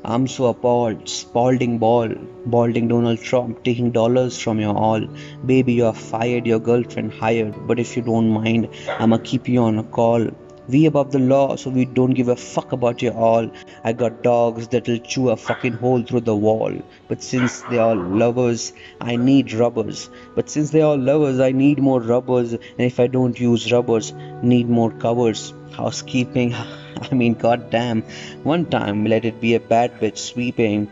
I'm 0.04 0.26
so 0.26 0.46
appalled, 0.46 1.08
Spalding 1.08 1.78
ball, 1.78 2.08
balding 2.44 2.88
Donald 2.88 3.20
Trump, 3.20 3.62
taking 3.62 3.92
dollars 3.92 4.36
from 4.36 4.58
your 4.58 4.76
all. 4.76 5.06
Baby, 5.46 5.74
you're 5.74 5.92
fired, 5.92 6.44
your 6.44 6.58
girlfriend 6.58 7.12
hired, 7.12 7.54
but 7.68 7.78
if 7.78 7.96
you 7.96 8.02
don't 8.02 8.30
mind, 8.30 8.68
I'ma 8.98 9.18
keep 9.18 9.48
you 9.48 9.60
on 9.62 9.78
a 9.78 9.84
call. 9.84 10.26
We 10.68 10.86
above 10.86 11.10
the 11.10 11.18
law, 11.18 11.56
so 11.56 11.70
we 11.70 11.84
don't 11.84 12.14
give 12.14 12.28
a 12.28 12.36
fuck 12.36 12.70
about 12.72 13.02
you 13.02 13.10
all. 13.10 13.50
I 13.82 13.92
got 13.92 14.22
dogs 14.22 14.68
that'll 14.68 14.98
chew 14.98 15.30
a 15.30 15.36
fucking 15.36 15.72
hole 15.72 16.02
through 16.02 16.20
the 16.20 16.36
wall. 16.36 16.72
But 17.08 17.22
since 17.22 17.62
they 17.62 17.78
are 17.78 17.96
lovers, 17.96 18.72
I 19.00 19.16
need 19.16 19.52
rubbers. 19.52 20.08
But 20.36 20.48
since 20.48 20.70
they 20.70 20.82
are 20.82 20.96
lovers, 20.96 21.40
I 21.40 21.50
need 21.50 21.80
more 21.80 22.00
rubbers. 22.00 22.52
And 22.52 22.62
if 22.78 23.00
I 23.00 23.08
don't 23.08 23.38
use 23.38 23.72
rubbers, 23.72 24.12
need 24.42 24.68
more 24.68 24.92
covers. 24.92 25.52
Housekeeping, 25.72 26.54
I 27.10 27.14
mean, 27.14 27.34
goddamn. 27.34 28.02
One 28.44 28.66
time, 28.66 29.04
let 29.04 29.24
it 29.24 29.40
be 29.40 29.54
a 29.54 29.60
bad 29.60 29.98
bitch 30.00 30.18
sweeping 30.18 30.88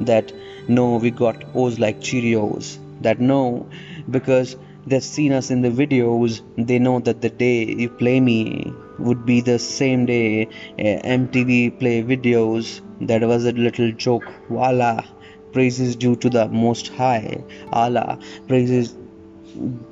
that 0.00 0.32
no, 0.68 0.96
we 0.96 1.10
got 1.10 1.44
O's 1.54 1.78
like 1.78 2.00
Cheerios. 2.00 2.78
That 3.02 3.20
no, 3.20 3.68
because 4.10 4.56
they've 4.86 5.02
seen 5.02 5.32
us 5.32 5.50
in 5.50 5.62
the 5.62 5.70
videos, 5.70 6.40
they 6.56 6.78
know 6.78 7.00
that 7.00 7.20
the 7.20 7.30
day 7.30 7.64
you 7.64 7.88
play 7.88 8.20
me 8.20 8.72
would 9.02 9.26
be 9.26 9.40
the 9.40 9.58
same 9.58 10.06
day 10.06 10.46
uh, 10.46 10.82
MTV 11.18 11.78
play 11.78 12.02
videos. 12.02 12.80
That 13.06 13.22
was 13.22 13.44
a 13.44 13.52
little 13.52 13.92
joke. 13.92 14.24
Voila. 14.48 15.04
Praises 15.52 15.96
due 15.96 16.16
to 16.16 16.30
the 16.30 16.48
Most 16.48 16.88
High. 16.88 17.44
Allah. 17.72 18.18
Praises 18.48 18.94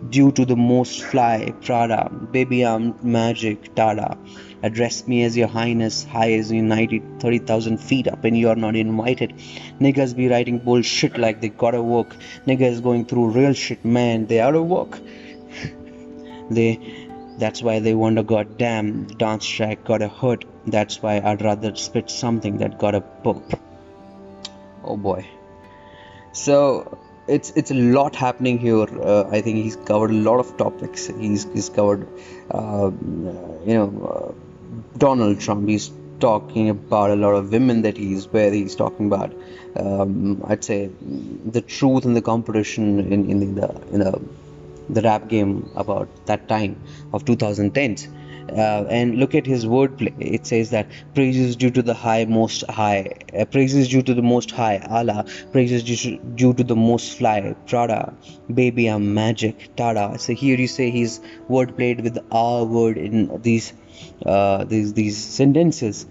due 0.09 0.33
to 0.33 0.45
the 0.45 0.57
most 0.57 1.03
fly, 1.03 1.53
Prada, 1.65 2.11
baby 2.33 2.65
I'm 2.65 2.95
magic, 3.03 3.75
Tada. 3.75 4.17
Address 4.63 5.07
me 5.07 5.23
as 5.25 5.37
your 5.37 5.49
highness, 5.49 6.05
high 6.05 6.33
as 6.33 6.51
united, 6.53 7.21
30,000 7.21 7.79
feet 7.79 8.09
up 8.09 8.25
and 8.25 8.37
you're 8.39 8.57
not 8.57 8.77
invited. 8.77 9.35
Niggas 9.81 10.17
be 10.17 10.29
writing 10.29 10.59
bullshit 10.59 11.19
like 11.19 11.41
they 11.41 11.49
gotta 11.49 11.83
work. 11.83 12.17
Niggas 12.47 12.83
going 12.83 13.05
through 13.07 13.31
real 13.31 13.53
shit, 13.53 13.85
man, 13.85 14.27
they 14.27 14.41
out 14.41 14.55
of 14.55 14.67
work. 14.67 14.99
they, 16.51 17.09
that's 17.41 17.63
why 17.63 17.79
they 17.81 17.95
want 17.95 18.17
wonder, 18.17 18.23
goddamn, 18.23 19.07
dance 19.07 19.47
track 19.47 19.85
got 19.85 20.03
a 20.03 20.09
hurt. 20.09 20.45
That's 20.67 21.03
why 21.03 21.21
I'd 21.21 21.43
rather 21.43 21.75
spit 21.75 22.11
something 22.11 22.59
that 22.59 22.79
got 22.79 22.95
a 22.95 23.01
poop. 23.01 23.59
Oh 24.85 24.97
boy. 24.97 25.27
So 26.33 26.99
it's 27.27 27.51
it's 27.57 27.71
a 27.71 27.75
lot 27.75 28.15
happening 28.15 28.59
here. 28.59 28.83
Uh, 28.83 29.29
I 29.31 29.41
think 29.41 29.65
he's 29.65 29.77
covered 29.77 30.11
a 30.11 30.21
lot 30.29 30.39
of 30.41 30.57
topics. 30.57 31.07
He's 31.07 31.45
he's 31.53 31.69
covered, 31.69 32.07
uh, 32.51 32.91
you 33.71 33.75
know, 33.79 33.89
uh, 34.13 34.99
Donald 34.99 35.41
Trump. 35.41 35.69
He's 35.69 35.91
talking 36.21 36.69
about 36.69 37.11
a 37.11 37.17
lot 37.17 37.35
of 37.35 37.51
women 37.51 37.83
that 37.83 37.97
he's 37.97 38.29
where 38.29 38.53
he's 38.53 38.77
talking 38.77 39.07
about. 39.07 39.35
Um, 39.77 40.45
I'd 40.47 40.63
say 40.63 40.91
the 41.57 41.63
truth 41.63 42.05
and 42.05 42.15
the 42.15 42.23
competition 42.23 43.13
in 43.13 43.31
in 43.31 43.55
the 43.55 43.71
in 43.93 44.01
the 44.01 44.21
the 44.95 45.03
rap 45.03 45.29
game 45.29 45.71
about 45.77 46.27
that 46.27 46.49
time 46.49 46.81
of 47.13 47.25
2010s 47.25 48.09
uh, 48.53 48.85
and 48.89 49.17
look 49.17 49.35
at 49.35 49.47
his 49.47 49.65
wordplay. 49.65 50.15
It 50.19 50.47
says 50.47 50.71
that 50.71 50.89
praises 51.15 51.57
due 51.57 51.71
to 51.71 51.83
the 51.83 51.95
high, 51.95 52.25
most 52.25 52.65
high, 52.69 53.13
uh, 53.39 53.45
praises 53.45 53.89
due 53.89 54.03
to 54.03 54.15
the 54.15 54.23
most 54.23 54.51
high, 54.51 54.79
Allah, 54.89 55.25
praises 55.53 55.83
due 55.85 55.97
to, 55.97 56.17
due 56.35 56.55
to 56.55 56.65
the 56.65 56.77
most 56.77 57.19
fly, 57.19 57.55
Prada, 57.67 58.15
baby, 58.53 58.87
I'm 58.87 59.15
magic, 59.15 59.77
Tada. 59.77 60.19
So 60.19 60.35
here 60.35 60.59
you 60.59 60.69
say 60.69 60.91
he's 60.91 61.21
word 61.49 61.77
played 61.77 62.01
with 62.01 62.19
our 62.31 62.65
word 62.65 62.99
in 62.99 63.41
these 63.43 63.73
uh, 64.25 64.65
these 64.65 64.95
these 64.95 65.17
sentences, 65.17 66.07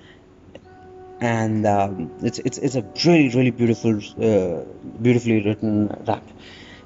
and 1.20 1.66
um, 1.66 2.12
it's 2.22 2.40
it's 2.40 2.58
it's 2.58 2.76
a 2.76 2.84
really 3.06 3.30
really 3.30 3.52
beautiful, 3.52 3.98
uh, 3.98 4.64
beautifully 5.02 5.42
written 5.42 5.88
rap. 6.06 6.24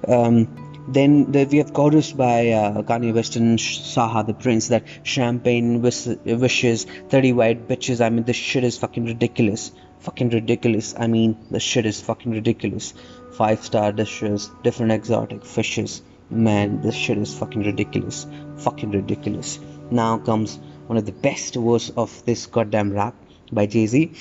Um, 0.08 0.73
then 0.88 1.32
the, 1.32 1.46
we 1.46 1.60
have 1.60 1.74
chorus 1.74 2.12
by 2.12 2.50
uh, 2.50 2.82
Kanye 2.82 3.14
West 3.14 3.36
and 3.36 3.58
CyHi 3.58 4.26
the 4.28 4.34
Prince 4.34 4.68
that 4.68 4.84
champagne 5.04 5.82
wish, 5.82 6.06
wishes, 6.26 6.86
30 7.10 7.34
white 7.34 7.68
bitches. 7.68 8.04
I 8.04 8.10
mean, 8.10 8.26
this 8.26 8.36
shit 8.36 8.64
is 8.64 8.78
fucking 8.78 9.06
ridiculous. 9.06 9.72
Fucking 10.00 10.30
ridiculous. 10.30 10.94
I 10.98 11.08
mean, 11.08 11.38
the 11.50 11.60
shit 11.60 11.86
is 11.86 12.02
fucking 12.02 12.32
ridiculous. 12.32 12.94
Five 13.34 13.64
star 13.64 13.92
dishes, 13.94 14.52
different 14.64 14.92
exotic 14.92 15.46
fishes. 15.46 16.02
Man, 16.30 16.82
this 16.82 16.96
shit 16.96 17.18
is 17.18 17.38
fucking 17.38 17.64
ridiculous. 17.64 18.28
Fucking 18.58 18.92
ridiculous. 18.92 19.60
Now 19.90 20.18
comes 20.18 20.60
one 20.88 20.98
of 20.98 21.06
the 21.06 21.14
best 21.14 21.56
words 21.56 21.92
of 21.92 22.26
this 22.26 22.46
goddamn 22.46 22.92
rap 22.92 23.16
by 23.52 23.68
Jay 23.68 23.88
Z 23.88 24.12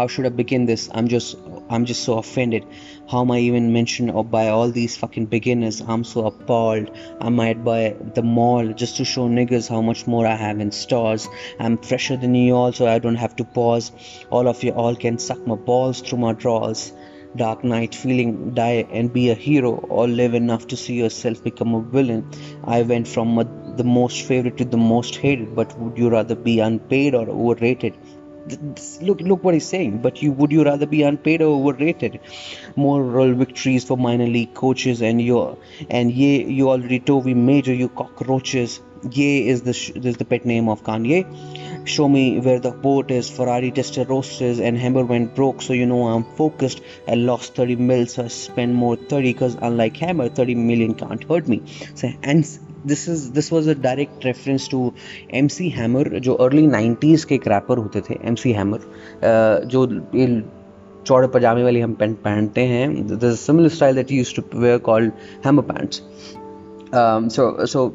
how 0.00 0.06
should 0.06 0.24
i 0.24 0.30
begin 0.30 0.64
this? 0.64 0.88
I'm 0.94 1.08
just 1.12 1.36
i'm 1.68 1.84
just 1.88 2.04
so 2.04 2.16
offended. 2.18 2.66
How 3.10 3.20
am 3.24 3.32
i 3.32 3.38
even 3.38 3.66
mentioned 3.74 4.10
or 4.10 4.24
by 4.34 4.44
all 4.48 4.70
these 4.76 4.96
fucking 5.00 5.26
beginners? 5.34 5.80
I'm 5.94 6.04
so 6.10 6.24
appalled. 6.30 6.90
I 7.20 7.28
might 7.40 7.62
buy 7.66 7.82
the 8.14 8.22
mall 8.22 8.72
just 8.82 8.96
to 8.96 9.04
show 9.10 9.28
niggas 9.28 9.68
how 9.74 9.82
much 9.88 10.06
more 10.06 10.26
i 10.26 10.34
have 10.44 10.58
in 10.66 10.72
stores. 10.78 11.28
I'm 11.66 11.76
fresher 11.90 12.16
than 12.22 12.34
you 12.34 12.54
all 12.60 12.72
so 12.78 12.86
i 12.94 12.98
don't 12.98 13.22
have 13.26 13.36
to 13.42 13.44
pause. 13.58 13.92
All 14.30 14.48
of 14.54 14.64
you 14.68 14.72
all 14.84 14.96
can 15.04 15.18
suck 15.18 15.46
my 15.46 15.56
balls 15.70 16.00
through 16.00 16.20
my 16.26 16.32
drawers. 16.44 16.92
Dark 17.36 17.62
Knight 17.62 17.94
feeling 17.94 18.54
die 18.54 18.86
and 19.00 19.12
be 19.12 19.28
a 19.30 19.34
hero 19.34 19.72
or 19.98 20.08
live 20.08 20.34
enough 20.34 20.66
to 20.68 20.76
see 20.76 20.94
yourself 20.94 21.44
become 21.44 21.74
a 21.74 21.82
villain. 21.82 22.24
I 22.64 22.82
went 22.82 23.06
from 23.06 23.38
a, 23.38 23.44
the 23.76 23.84
most 23.84 24.22
favorite 24.22 24.56
to 24.56 24.64
the 24.64 24.76
most 24.76 25.16
hated, 25.16 25.54
but 25.54 25.78
would 25.78 25.96
you 25.96 26.10
rather 26.10 26.34
be 26.34 26.58
unpaid 26.58 27.14
or 27.14 27.28
overrated? 27.28 27.96
Look 29.02 29.20
look 29.20 29.44
what 29.44 29.54
he's 29.54 29.66
saying 29.66 29.98
but 30.02 30.22
you 30.22 30.32
would 30.32 30.50
you 30.52 30.64
rather 30.64 30.86
be 30.86 31.02
unpaid 31.02 31.42
or 31.42 31.50
overrated? 31.60 32.20
Moral 32.74 33.34
victories 33.34 33.84
for 33.84 33.96
minor 33.98 34.26
league 34.26 34.54
coaches 34.54 35.02
and 35.02 35.20
your 35.20 35.58
and 35.90 36.10
yeah 36.10 36.38
you 36.58 36.70
already 36.70 37.00
told 37.00 37.24
we 37.26 37.34
major 37.34 37.74
you 37.74 37.88
cockroaches. 37.88 38.80
Ye 39.10 39.48
is 39.48 39.62
the 39.62 39.72
sh- 39.72 39.90
is 40.10 40.16
the 40.16 40.24
pet 40.24 40.44
name 40.46 40.68
of 40.68 40.82
kanye. 40.84 41.20
Show 41.86 42.08
me 42.08 42.38
where 42.40 42.60
the 42.60 42.70
boat 42.70 43.10
is 43.10 43.28
ferrari 43.28 43.70
Testarossas 43.72 44.58
and 44.60 44.76
hammer 44.78 45.04
went 45.04 45.34
broke 45.34 45.62
so 45.62 45.72
you 45.72 45.86
know 45.86 46.02
i'm 46.08 46.24
focused. 46.40 46.80
I 47.08 47.14
lost 47.14 47.54
30 47.54 47.76
mil 47.76 48.06
so 48.06 48.24
i 48.24 48.28
spend 48.28 48.74
more 48.74 48.96
30 48.96 49.32
because 49.32 49.54
unlike 49.60 49.96
hammer 49.96 50.28
30 50.28 50.54
million 50.54 50.94
can't 50.94 51.24
hurt 51.24 51.48
me. 51.48 51.62
So 51.94 52.12
and 52.22 52.46
this 52.87 53.07
is 53.09 53.23
this 53.35 53.51
was 53.53 53.69
a 53.69 53.73
direct 53.81 54.25
reference 54.25 54.69
to 54.71 54.91
M 55.33 55.47
C 55.57 55.69
Hammer 55.77 56.09
जो 56.27 56.33
early 56.45 56.65
nineties 56.67 57.25
के 57.27 57.35
एक 57.35 57.47
rapper 57.47 57.77
होते 57.77 58.01
थे 58.09 58.19
M 58.27 58.35
C 58.43 58.51
Hammer 58.59 58.79
जो 59.73 59.85
ये 60.15 60.27
चौड़े 61.07 61.27
पजामे 61.33 61.63
वाली 61.63 61.79
हम 61.79 61.93
पैंट 61.93 62.17
पहनते 62.23 62.61
हैं 62.67 63.07
the 63.07 63.33
similar 63.39 63.69
style 63.69 63.95
that 63.95 64.11
use 64.11 64.35
to 64.35 64.59
wear 64.59 64.77
called 64.91 65.11
hammer 65.45 65.63
pants 65.73 66.01
so 67.35 67.65
so 67.73 67.87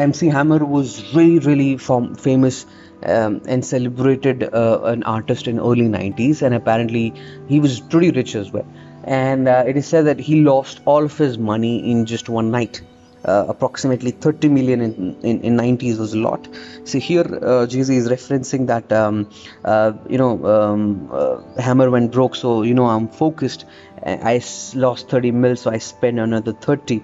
M 0.00 0.10
C 0.12 0.28
Hammer 0.28 0.62
was 0.62 0.96
really 1.14 1.38
really 1.46 1.76
famous 2.24 2.66
Um, 3.02 3.42
and 3.46 3.62
celebrated 3.62 4.42
uh, 4.54 4.80
an 4.84 5.02
artist 5.02 5.46
in 5.46 5.58
early 5.60 5.86
90s 5.86 6.40
and 6.40 6.54
apparently 6.54 7.12
he 7.46 7.60
was 7.60 7.78
pretty 7.78 8.10
rich 8.10 8.34
as 8.34 8.50
well 8.50 8.66
and 9.04 9.48
uh, 9.48 9.64
it 9.66 9.76
is 9.76 9.86
said 9.86 10.06
that 10.06 10.18
he 10.18 10.40
lost 10.40 10.80
all 10.86 11.04
of 11.04 11.16
his 11.16 11.36
money 11.36 11.90
in 11.90 12.06
just 12.06 12.30
one 12.30 12.50
night 12.50 12.80
uh, 13.25 13.45
approximately 13.47 14.11
30 14.11 14.49
million 14.49 14.81
in, 14.81 15.15
in, 15.21 15.41
in 15.41 15.57
90s 15.57 15.97
was 15.99 16.13
a 16.13 16.17
lot. 16.17 16.47
So 16.85 16.99
here 16.99 17.25
uh, 17.43 17.67
Jay-Z 17.67 17.95
is 17.95 18.09
referencing 18.09 18.67
that 18.67 18.91
um, 18.91 19.29
uh, 19.63 19.93
you 20.09 20.17
know 20.17 20.43
um, 20.45 21.09
uh, 21.11 21.41
hammer 21.61 21.89
went 21.89 22.11
broke 22.11 22.35
so 22.35 22.63
you 22.63 22.73
know 22.73 22.85
I'm 22.85 23.07
focused. 23.07 23.65
I 24.03 24.41
lost 24.73 25.09
30 25.09 25.31
mil 25.31 25.55
so 25.55 25.69
I 25.69 25.77
spend 25.77 26.19
another 26.19 26.53
30 26.53 27.03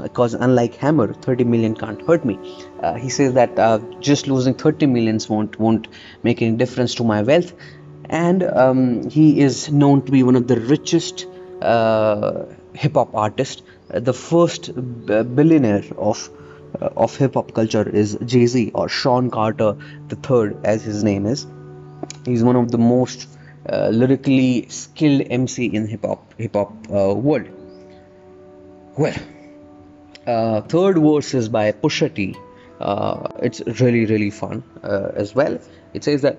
because 0.00 0.34
unlike 0.34 0.76
hammer 0.76 1.12
30 1.12 1.42
million 1.44 1.74
can't 1.74 2.00
hurt 2.06 2.24
me. 2.24 2.38
Uh, 2.80 2.94
he 2.94 3.08
says 3.08 3.32
that 3.34 3.58
uh, 3.58 3.80
just 4.00 4.28
losing 4.28 4.54
30 4.54 4.86
millions 4.86 5.28
won't 5.28 5.58
won't 5.58 5.88
make 6.22 6.42
any 6.42 6.56
difference 6.56 6.94
to 6.96 7.04
my 7.04 7.22
wealth. 7.22 7.52
And 8.08 8.44
um, 8.44 9.10
he 9.10 9.40
is 9.40 9.72
known 9.72 10.04
to 10.06 10.12
be 10.12 10.22
one 10.22 10.36
of 10.36 10.46
the 10.46 10.60
richest 10.60 11.26
hip 12.74 12.94
hop 12.94 13.14
artists 13.14 13.62
the 13.88 14.12
first 14.12 14.70
billionaire 15.06 15.84
of 15.96 16.28
uh, 16.80 16.90
of 16.96 17.16
hip 17.16 17.34
hop 17.34 17.52
culture 17.54 17.88
is 17.88 18.18
Jay 18.24 18.46
Z 18.46 18.70
or 18.74 18.88
Sean 18.88 19.30
Carter 19.30 19.76
the 20.08 20.16
third, 20.16 20.64
as 20.64 20.82
his 20.82 21.04
name 21.04 21.26
is. 21.26 21.46
He's 22.24 22.42
one 22.42 22.56
of 22.56 22.70
the 22.70 22.78
most 22.78 23.28
uh, 23.68 23.88
lyrically 23.88 24.68
skilled 24.68 25.22
MC 25.30 25.66
in 25.66 25.86
hip 25.86 26.04
hop 26.04 26.34
hip 26.36 26.54
hop 26.54 26.72
uh, 26.90 27.14
world. 27.14 27.48
Well, 28.98 29.14
uh, 30.26 30.62
third 30.62 30.98
verse 30.98 31.34
is 31.34 31.48
by 31.48 31.72
Pusha 31.72 32.12
T. 32.14 32.34
Uh, 32.80 33.28
it's 33.42 33.62
really 33.80 34.04
really 34.06 34.30
fun 34.30 34.62
as 34.82 35.34
well. 35.34 35.58
It 35.94 36.04
says 36.04 36.22
that 36.22 36.38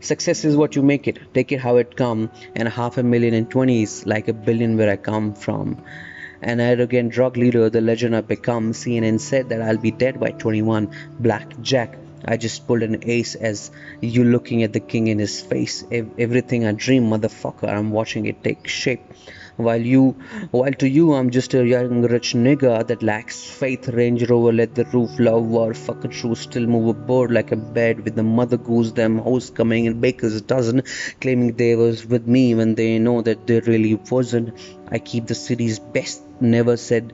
success 0.00 0.44
is 0.44 0.56
what 0.56 0.76
you 0.76 0.82
make 0.82 1.08
it. 1.08 1.18
Take 1.34 1.52
it 1.52 1.60
how 1.60 1.76
it 1.76 1.96
come, 1.96 2.30
and 2.54 2.68
half 2.68 2.96
a 2.96 3.02
million 3.02 3.34
in 3.34 3.46
twenties 3.46 4.06
like 4.06 4.28
a 4.28 4.32
billion 4.32 4.76
where 4.76 4.90
I 4.90 4.96
come 4.96 5.34
from 5.34 5.82
an 6.44 6.60
arrogant 6.60 7.10
drug 7.10 7.36
leader, 7.38 7.70
the 7.70 7.80
legend 7.80 8.14
I've 8.14 8.28
become. 8.28 8.72
CNN 8.72 9.18
said 9.18 9.48
that 9.48 9.62
I'll 9.62 9.78
be 9.78 9.90
dead 9.90 10.20
by 10.20 10.30
21. 10.30 10.90
Black 11.18 11.60
Jack. 11.62 11.96
I 12.26 12.36
just 12.36 12.66
pulled 12.66 12.82
an 12.82 13.02
ace 13.02 13.34
as 13.34 13.70
you 14.00 14.24
looking 14.24 14.62
at 14.62 14.72
the 14.72 14.80
king 14.80 15.08
in 15.08 15.18
his 15.18 15.40
face. 15.40 15.84
Everything 15.90 16.66
I 16.66 16.72
dream, 16.72 17.04
motherfucker, 17.10 17.68
I'm 17.68 17.90
watching 17.90 18.26
it 18.26 18.42
take 18.42 18.66
shape 18.68 19.02
while 19.56 19.80
you 19.80 20.10
while 20.50 20.72
to 20.72 20.88
you 20.88 21.12
i'm 21.14 21.30
just 21.30 21.54
a 21.54 21.64
young 21.64 22.02
rich 22.02 22.32
nigga 22.34 22.86
that 22.86 23.02
lacks 23.02 23.44
faith. 23.44 23.88
Range 23.88 24.28
rover 24.28 24.52
let 24.52 24.74
the 24.74 24.84
roof 24.86 25.10
love 25.18 25.44
war 25.44 25.74
fuck 25.74 26.04
a 26.04 26.08
true 26.08 26.34
still 26.34 26.66
move 26.66 26.88
a 26.88 26.92
board 26.92 27.30
like 27.30 27.52
a 27.52 27.56
bed 27.56 28.00
with 28.04 28.16
the 28.16 28.22
mother 28.22 28.56
goose. 28.56 28.92
Them 28.92 29.18
hoes 29.18 29.50
coming 29.50 29.84
in 29.84 30.00
baker's 30.00 30.40
dozen 30.42 30.82
claiming 31.20 31.54
they 31.54 31.76
was 31.76 32.04
with 32.04 32.26
me 32.26 32.54
when 32.54 32.74
they 32.74 32.98
know 32.98 33.22
that 33.22 33.46
they 33.46 33.60
really 33.60 33.94
wasn't. 34.10 34.58
I 34.88 34.98
keep 34.98 35.26
the 35.26 35.34
city's 35.34 35.78
best 35.78 36.22
never 36.40 36.76
said 36.76 37.12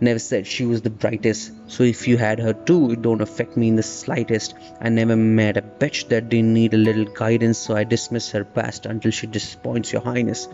never 0.00 0.18
said 0.18 0.46
she 0.46 0.64
was 0.64 0.82
the 0.82 0.90
brightest. 0.90 1.52
So 1.66 1.82
if 1.82 2.08
you 2.08 2.16
had 2.16 2.38
her 2.38 2.52
too, 2.52 2.92
it 2.92 3.02
don't 3.02 3.20
affect 3.20 3.56
me 3.56 3.68
in 3.68 3.76
the 3.76 3.82
slightest. 3.82 4.54
I 4.80 4.88
never 4.88 5.16
met 5.16 5.56
a 5.56 5.62
bitch 5.62 6.08
that 6.08 6.28
didn't 6.28 6.54
need 6.54 6.74
a 6.74 6.78
little 6.78 7.04
guidance, 7.04 7.58
so 7.58 7.76
I 7.76 7.84
dismiss 7.84 8.30
her 8.30 8.44
past 8.44 8.86
until 8.86 9.10
she 9.10 9.26
disappoints 9.26 9.92
your 9.92 10.02
highness. 10.02 10.48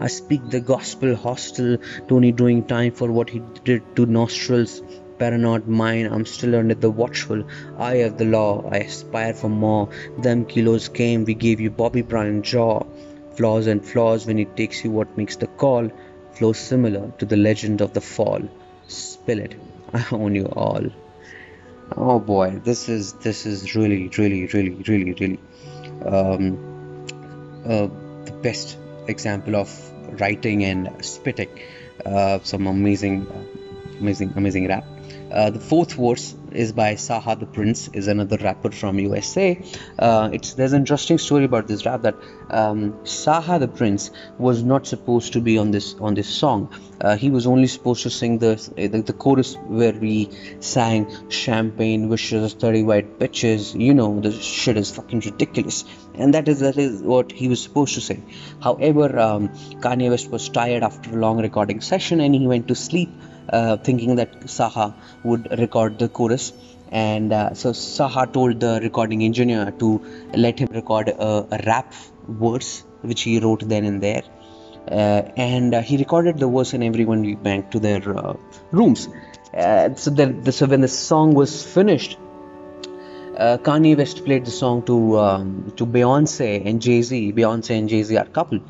I 0.00 0.08
speak 0.08 0.48
the 0.48 0.60
gospel 0.60 1.16
hostile, 1.16 1.78
Tony 2.08 2.32
doing 2.32 2.64
time 2.64 2.92
for 2.92 3.10
what 3.10 3.30
he 3.30 3.42
did 3.64 3.96
to 3.96 4.06
nostrils. 4.06 4.82
Paranoid 5.18 5.66
mind, 5.66 6.08
I'm 6.12 6.26
still 6.26 6.56
under 6.56 6.74
the 6.74 6.90
watchful 6.90 7.44
eye 7.78 8.02
of 8.08 8.18
the 8.18 8.24
law. 8.24 8.68
I 8.70 8.78
aspire 8.78 9.34
for 9.34 9.48
more. 9.48 9.88
Them 10.18 10.44
kilos 10.44 10.88
came, 10.88 11.24
we 11.24 11.34
gave 11.34 11.60
you 11.60 11.70
Bobby 11.70 12.02
Brown 12.02 12.42
jaw. 12.42 12.84
Flaws 13.36 13.66
and 13.66 13.84
flaws 13.84 14.26
when 14.26 14.38
it 14.38 14.56
takes 14.56 14.84
you 14.84 14.90
what 14.90 15.16
makes 15.16 15.36
the 15.36 15.46
call 15.46 15.90
flows 16.32 16.58
similar 16.58 17.12
to 17.18 17.26
the 17.26 17.36
legend 17.36 17.80
of 17.80 17.92
the 17.92 18.00
fall 18.00 18.40
spill 18.90 19.38
it. 19.38 19.54
I 19.92 20.04
own 20.12 20.34
you 20.34 20.46
all. 20.46 20.86
Oh 21.96 22.18
boy, 22.20 22.60
this 22.64 22.88
is 22.88 23.14
this 23.14 23.46
is 23.46 23.74
really 23.74 24.08
really 24.16 24.46
really 24.46 24.70
really 24.88 25.12
really 25.12 25.40
um, 26.06 27.06
uh, 27.64 27.88
the 28.24 28.32
best 28.42 28.76
example 29.08 29.56
of 29.56 29.68
writing 30.20 30.64
and 30.64 31.04
spitting. 31.04 31.48
Uh, 32.04 32.38
some 32.42 32.66
amazing, 32.66 33.26
amazing, 33.98 34.32
amazing 34.36 34.68
rap. 34.68 34.84
Uh, 35.30 35.50
the 35.50 35.60
fourth 35.60 35.92
verse 35.92 36.34
is 36.52 36.72
by 36.72 36.94
CyHi 36.94 37.38
the 37.38 37.46
Prince, 37.46 37.88
is 37.92 38.08
another 38.08 38.36
rapper 38.38 38.70
from 38.70 38.98
USA. 38.98 39.62
Uh, 39.98 40.30
it's 40.32 40.54
there's 40.54 40.72
an 40.72 40.80
interesting 40.80 41.18
story 41.18 41.44
about 41.44 41.68
this 41.68 41.86
rap 41.86 42.02
that 42.02 42.16
um, 42.50 42.92
CyHi 43.04 43.60
the 43.60 43.68
Prince 43.68 44.10
was 44.38 44.62
not 44.62 44.86
supposed 44.86 45.32
to 45.34 45.40
be 45.40 45.58
on 45.58 45.70
this 45.70 45.94
on 45.94 46.14
this 46.14 46.28
song. 46.28 46.72
Uh, 47.00 47.16
he 47.16 47.30
was 47.30 47.46
only 47.46 47.66
supposed 47.66 48.02
to 48.02 48.10
sing 48.10 48.38
the, 48.38 48.54
the, 48.76 49.00
the 49.00 49.12
chorus 49.12 49.56
where 49.66 49.92
we 49.92 50.30
sang 50.60 51.06
champagne 51.30 52.08
wishes 52.08 52.52
30 52.54 52.82
white 52.82 53.18
bitches. 53.18 53.78
You 53.80 53.94
know 53.94 54.20
the 54.20 54.32
shit 54.32 54.76
is 54.76 54.90
fucking 54.90 55.20
ridiculous, 55.20 55.84
and 56.14 56.34
that 56.34 56.48
is 56.48 56.60
that 56.60 56.76
is 56.76 57.02
what 57.02 57.32
he 57.32 57.48
was 57.48 57.62
supposed 57.62 57.94
to 57.94 58.00
say. 58.00 58.20
However, 58.60 59.18
um, 59.18 59.48
Kanye 59.80 60.10
West 60.10 60.30
was 60.30 60.48
tired 60.48 60.82
after 60.82 61.10
a 61.10 61.20
long 61.20 61.40
recording 61.40 61.80
session 61.80 62.20
and 62.20 62.34
he 62.34 62.46
went 62.46 62.68
to 62.68 62.74
sleep. 62.74 63.10
Uh, 63.52 63.76
thinking 63.76 64.14
that 64.14 64.40
CyHi 64.42 64.94
would 65.24 65.46
record 65.58 65.98
the 65.98 66.08
chorus. 66.08 66.52
And 66.92 67.32
uh, 67.32 67.54
so 67.54 67.70
CyHi 67.70 68.32
told 68.32 68.60
the 68.60 68.78
recording 68.80 69.24
engineer 69.24 69.72
to 69.80 70.00
let 70.34 70.60
him 70.60 70.68
record 70.72 71.08
a, 71.08 71.60
rap 71.66 71.92
verse, 72.28 72.84
which 73.02 73.22
he 73.22 73.40
wrote 73.40 73.68
then 73.68 73.84
and 73.84 74.00
there. 74.00 74.22
Uh, 74.88 75.22
and 75.36 75.74
uh, 75.74 75.82
he 75.82 75.96
recorded 75.96 76.38
the 76.38 76.48
verse, 76.48 76.74
and 76.74 76.84
everyone 76.84 77.42
went 77.42 77.72
to 77.72 77.80
their 77.80 78.16
uh, 78.16 78.34
rooms. 78.70 79.08
Uh, 79.52 79.94
so, 79.94 80.14
so 80.50 80.66
when 80.66 80.80
the 80.80 80.88
song 80.88 81.34
was 81.34 81.64
finished, 81.64 82.18
Kanye 83.66 83.96
West 83.96 84.24
played 84.24 84.44
the 84.44 84.50
song 84.50 84.82
to 84.84 85.18
um, 85.18 85.72
to 85.76 85.86
Beyonce 85.86 86.64
and 86.64 86.80
Jay 86.80 87.02
Z. 87.02 87.32
Beyonce 87.32 87.78
and 87.78 87.88
Jay 87.88 88.02
Z 88.02 88.16
are 88.16 88.26
couple 88.26 88.60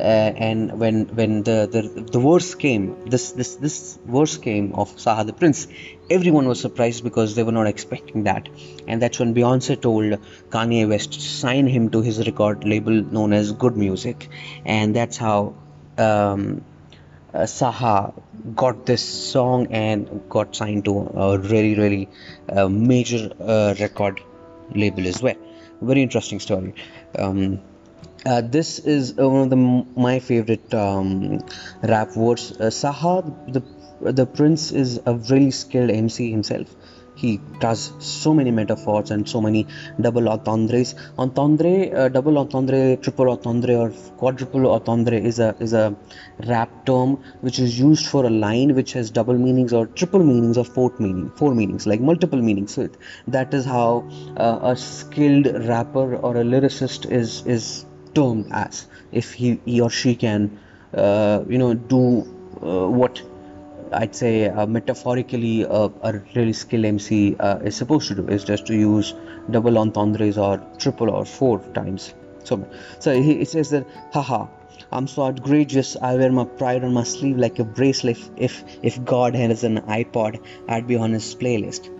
uh, 0.00 0.32
and 0.48 0.78
when 0.80 1.06
when 1.18 1.42
the, 1.42 1.68
the 1.74 1.82
the 2.12 2.20
verse 2.20 2.54
came 2.54 2.84
this 3.08 3.32
this 3.32 3.56
this 3.56 3.98
verse 4.06 4.36
came 4.38 4.72
of 4.74 4.96
CyHi 4.96 5.26
the 5.26 5.32
Prince 5.32 5.66
everyone 6.10 6.48
was 6.48 6.60
surprised 6.60 7.04
because 7.04 7.34
they 7.36 7.44
were 7.44 7.52
not 7.52 7.66
expecting 7.66 8.24
that. 8.24 8.48
And 8.86 9.00
that's 9.00 9.18
when 9.18 9.34
Beyonce 9.34 9.80
told 9.80 10.18
Kanye 10.50 10.88
West 10.88 11.12
to 11.12 11.20
sign 11.20 11.66
him 11.66 11.90
to 11.90 12.02
his 12.02 12.18
record 12.26 12.64
label 12.64 12.92
known 12.92 13.32
as 13.32 13.52
Good 13.52 13.76
Music. 13.76 14.28
And 14.64 14.94
that's 14.94 15.16
how 15.16 15.54
um, 15.98 16.64
uh, 17.32 17.40
CyHi 17.40 18.12
got 18.56 18.86
this 18.86 19.02
song 19.02 19.68
and 19.70 20.22
got 20.28 20.56
signed 20.56 20.84
to 20.86 20.98
a 20.98 21.38
really 21.38 21.74
really 21.76 22.08
uh, 22.48 22.68
major 22.68 23.30
uh, 23.40 23.74
record 23.78 24.20
label 24.74 25.06
as 25.06 25.22
well. 25.22 25.36
Very 25.80 26.02
interesting 26.02 26.40
story. 26.40 26.74
Um, 27.18 27.60
uh, 28.26 28.40
this 28.42 28.78
is 28.80 29.18
uh, 29.18 29.28
one 29.28 29.42
of 29.42 29.50
the 29.50 29.56
my 29.56 30.18
favorite 30.18 30.74
um, 30.74 31.40
rap 31.82 32.16
words. 32.16 32.52
Uh, 32.52 32.70
CyHi, 32.70 33.52
the 33.52 33.62
the 34.12 34.26
prince, 34.26 34.72
is 34.72 35.00
a 35.06 35.14
really 35.14 35.50
skilled 35.50 35.90
MC 35.90 36.30
himself. 36.30 36.74
He 37.16 37.38
does 37.60 37.92
so 37.98 38.32
many 38.32 38.50
metaphors 38.50 39.10
and 39.10 39.28
so 39.28 39.40
many 39.42 39.66
double 40.00 40.28
entendres. 40.28 40.94
Entendre, 41.18 41.92
uh, 41.92 42.08
double 42.08 42.38
entendre, 42.38 42.96
triple 42.96 43.30
entendre, 43.30 43.76
or 43.76 43.90
quadruple 44.16 44.70
entendre 44.70 45.18
is 45.18 45.38
a 45.38 45.54
is 45.60 45.74
a 45.74 45.94
rap 46.46 46.86
term 46.86 47.18
which 47.40 47.58
is 47.58 47.78
used 47.78 48.06
for 48.06 48.24
a 48.24 48.30
line 48.30 48.74
which 48.74 48.94
has 48.94 49.10
double 49.10 49.36
meanings 49.36 49.72
or 49.72 49.86
triple 49.86 50.24
meanings 50.24 50.56
or 50.56 50.64
four 50.64 50.92
meaning, 50.98 51.30
four 51.36 51.54
meanings, 51.54 51.86
like 51.86 52.00
multiple 52.00 52.40
meanings. 52.40 52.74
So 52.74 52.88
that 53.28 53.52
is 53.52 53.64
how 53.64 54.08
uh, 54.36 54.58
a 54.62 54.76
skilled 54.76 55.46
rapper 55.68 56.16
or 56.16 56.36
a 56.36 56.44
lyricist 56.44 57.10
is 57.10 57.44
is 57.46 57.86
termed 58.14 58.46
as 58.52 58.86
if 59.12 59.32
he, 59.32 59.60
he 59.64 59.80
or 59.80 59.90
she 59.90 60.14
can 60.14 60.58
uh, 60.94 61.44
you 61.48 61.58
know 61.58 61.74
do 61.74 62.20
uh, 62.62 62.88
what 62.88 63.22
I'd 63.92 64.14
say 64.14 64.48
uh, 64.48 64.66
metaphorically 64.66 65.66
uh, 65.66 65.88
a 66.02 66.20
really 66.34 66.52
skilled 66.52 66.84
MC 66.84 67.36
uh, 67.40 67.58
is 67.64 67.74
supposed 67.76 68.08
to 68.08 68.14
do 68.14 68.26
is 68.28 68.44
just 68.44 68.66
to 68.66 68.74
use 68.74 69.14
double 69.50 69.78
entendres 69.78 70.38
or 70.38 70.58
triple 70.78 71.10
or 71.10 71.24
four 71.24 71.58
times. 71.74 72.14
So, 72.44 72.68
so 73.00 73.20
he, 73.20 73.38
he 73.38 73.44
says 73.44 73.70
that, 73.70 73.86
haha, 74.12 74.46
I'm 74.92 75.06
so 75.06 75.22
outrageous. 75.24 75.96
I 76.00 76.14
wear 76.14 76.30
my 76.30 76.44
pride 76.44 76.84
on 76.84 76.94
my 76.94 77.02
sleeve 77.02 77.36
like 77.36 77.58
a 77.58 77.64
bracelet. 77.64 78.18
If 78.36 78.64
if 78.82 79.04
God 79.04 79.34
has 79.34 79.64
an 79.64 79.80
iPod, 79.82 80.40
I'd 80.68 80.86
be 80.86 80.96
on 80.96 81.12
his 81.12 81.34
playlist. 81.34 81.90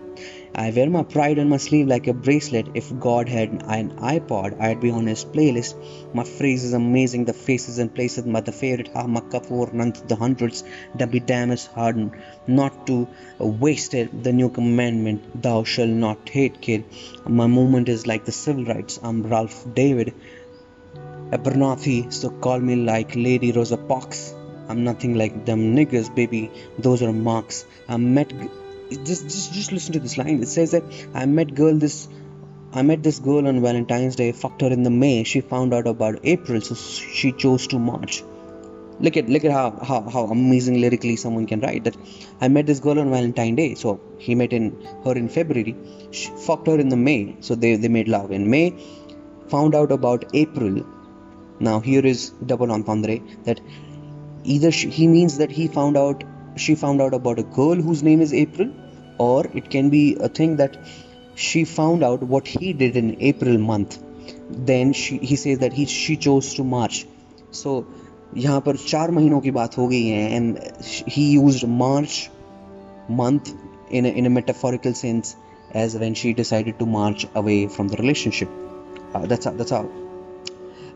I 0.53 0.71
wear 0.71 0.91
my 0.91 1.05
pride 1.05 1.39
on 1.39 1.49
my 1.49 1.59
sleeve 1.59 1.87
like 1.87 2.09
a 2.09 2.13
bracelet. 2.13 2.69
If 2.75 2.99
God 2.99 3.29
had 3.29 3.51
an 3.51 3.93
iPod, 3.99 4.61
I'd 4.61 4.81
be 4.81 4.91
on 4.91 5.07
his 5.07 5.25
playlist. 5.25 5.77
My 6.13 6.25
phrase 6.25 6.65
is 6.65 6.73
amazing, 6.73 7.27
the 7.27 7.33
faces 7.33 7.79
and 7.79 7.95
places, 7.95 8.25
but 8.25 8.47
the 8.47 8.53
favorite 8.53 8.89
for 8.89 9.71
none 9.73 9.93
to 9.93 10.07
the 10.07 10.17
hundreds. 10.17 10.65
Damn 10.97 11.53
is 11.53 11.67
hard 11.67 12.11
not 12.49 12.87
to 12.89 13.09
waste 13.39 13.95
it. 13.95 14.25
The 14.25 14.33
new 14.33 14.49
commandment, 14.49 15.41
thou 15.41 15.63
shalt 15.63 15.91
not 15.91 16.29
hate, 16.29 16.61
kid. 16.61 16.85
My 17.27 17.47
movement 17.47 17.89
is 17.89 18.07
like 18.07 18.25
the 18.25 18.33
civil 18.33 18.65
rights. 18.65 18.99
I'm 19.03 19.23
Ralph 19.23 19.65
David. 19.73 20.15
Abernathy, 21.31 22.13
so 22.13 22.29
call 22.29 22.59
me 22.59 22.75
like 22.75 23.15
Lady 23.15 23.53
Rosa 23.53 23.77
Parks. 23.77 24.35
I'm 24.69 24.83
nothing 24.83 25.15
like 25.15 25.45
them 25.47 25.77
niggers, 25.77 26.13
baby. 26.13 26.51
Those 26.77 27.03
are 27.03 27.13
marks. 27.13 27.67
I 27.89 27.97
met 27.97 28.33
just 28.91 29.25
just 29.25 29.53
just 29.53 29.73
listen 29.73 29.93
to 29.95 30.01
this 30.01 30.19
line. 30.19 30.43
It 30.43 30.49
says 30.49 30.73
that 30.73 30.85
I 31.15 31.27
met 31.27 31.55
girl 31.55 31.77
this 31.77 32.09
I 32.73 32.83
met 32.83 33.03
this 33.03 33.19
girl 33.19 33.49
on 33.49 33.61
Valentine's 33.63 34.15
Day, 34.15 34.31
fucked 34.31 34.61
her 34.61 34.69
in 34.69 34.85
the 34.85 34.91
May. 34.91 35.25
She 35.25 35.41
found 35.41 35.75
out 35.75 35.89
about 35.89 36.21
April, 36.23 36.61
so 36.61 36.77
she 36.77 37.33
chose 37.33 37.67
to 37.69 37.81
March. 37.81 38.23
Look 39.01 39.17
at 39.17 39.29
look 39.29 39.45
at 39.45 39.51
how, 39.51 39.71
how, 39.83 40.03
how 40.09 40.25
amazing 40.27 40.81
lyrically 40.81 41.17
someone 41.17 41.47
can 41.47 41.61
write 41.61 41.85
that. 41.85 41.97
I 42.41 42.47
met 42.47 42.67
this 42.67 42.79
girl 42.79 43.01
on 43.01 43.11
Valentine's 43.11 43.57
Day, 43.57 43.75
so 43.75 44.01
he 44.19 44.37
met 44.37 44.53
in 44.53 44.87
her 45.05 45.15
in 45.15 45.29
February. 45.29 45.75
She 46.13 46.31
fucked 46.31 46.69
her 46.69 46.79
in 46.79 46.91
the 46.91 46.97
May, 46.97 47.37
so 47.41 47.57
they, 47.57 47.75
they 47.75 47.89
made 47.89 48.07
love 48.07 48.31
in 48.31 48.49
May. 48.51 48.75
Found 49.49 49.75
out 49.75 49.91
about 49.91 50.27
April. 50.33 50.85
Now 51.59 51.81
here 51.81 52.07
is 52.07 52.31
double 52.47 52.71
entendre 52.71 53.21
that 53.45 53.61
either 54.45 54.71
she, 54.71 54.91
he 54.91 55.09
means 55.09 55.39
that 55.39 55.51
he 55.51 55.67
found 55.67 55.97
out 55.97 56.23
she 56.60 56.76
found 56.76 57.02
out 57.02 57.14
about 57.14 57.40
a 57.40 57.44
girl 57.44 57.76
whose 57.76 58.04
name 58.04 58.22
is 58.22 58.34
April, 58.34 58.72
or 59.18 59.46
it 59.54 59.70
can 59.70 59.90
be 59.90 60.16
a 60.16 60.30
thing 60.30 60.58
that 60.58 60.78
she 61.36 61.66
found 61.66 62.04
out 62.04 62.24
what 62.24 62.48
he 62.48 62.74
did 62.74 62.96
in 62.96 63.18
April 63.20 63.58
month. 63.58 64.02
Then 64.50 64.94
she, 64.94 65.18
he 65.18 65.36
says 65.36 65.60
that 65.60 65.74
he 65.74 65.86
she 65.86 66.18
chose 66.18 66.54
to 66.56 66.64
march. 66.64 67.06
So 67.52 67.86
यहाँ 68.36 68.62
पर 68.62 68.78
चार 68.78 69.12
महीनों 69.12 69.40
की 69.42 69.52
बात 69.52 69.78
हो 69.78 69.88
गई 69.88 70.08
है 70.08 70.32
and 70.38 70.58
he 71.16 71.32
used 71.32 71.68
March 71.68 72.30
month 73.08 73.54
in 73.90 74.06
a, 74.06 74.10
in 74.10 74.26
a 74.26 74.30
metaphorical 74.30 74.94
sense 74.94 75.36
as 75.74 75.96
when 75.96 76.14
she 76.16 76.34
decided 76.34 76.80
to 76.80 76.86
march 76.86 77.28
away 77.36 77.68
from 77.68 77.88
the 77.88 77.98
relationship. 77.98 78.50
Uh, 79.14 79.26
that's 79.26 79.46
how, 79.46 79.52
that's 79.52 79.72
how 79.72 79.90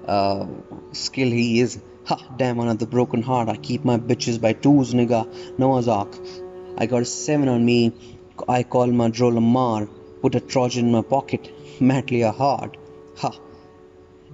uh, 0.06 0.46
skill 0.92 1.30
he 1.30 1.60
is. 1.60 1.80
Ha, 2.06 2.34
damn, 2.36 2.60
another 2.60 2.86
broken 2.86 3.22
heart. 3.22 3.48
I 3.48 3.56
keep 3.56 3.84
my 3.84 3.98
bitches 3.98 4.40
by 4.40 4.52
twos, 4.52 4.92
nigga. 4.94 5.26
Noah's 5.58 5.88
Ark. 5.88 6.14
I 6.76 6.86
got 6.86 7.02
a 7.02 7.04
seven 7.04 7.48
on 7.48 7.64
me. 7.64 7.92
I 8.48 8.62
call 8.62 8.86
my 8.88 9.10
Joe 9.10 9.28
Lamar. 9.28 9.86
Put 10.20 10.34
a 10.34 10.40
Trojan 10.40 10.86
in 10.86 10.92
my 10.92 11.02
pocket. 11.02 11.50
Madly 11.80 12.22
a 12.22 12.32
heart. 12.32 12.76
Ha. 13.18 13.32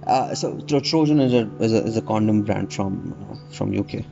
Uh, 0.05 0.33
so 0.33 0.59
Trojan 0.59 1.19
is 1.19 1.33
a, 1.33 1.49
is 1.59 1.73
a, 1.73 1.83
is 1.83 1.97
a 1.97 2.01
condom 2.01 2.41
brand 2.41 2.73
from 2.73 3.15
uh, 3.31 3.55
from 3.55 3.77
UK, 3.77 4.03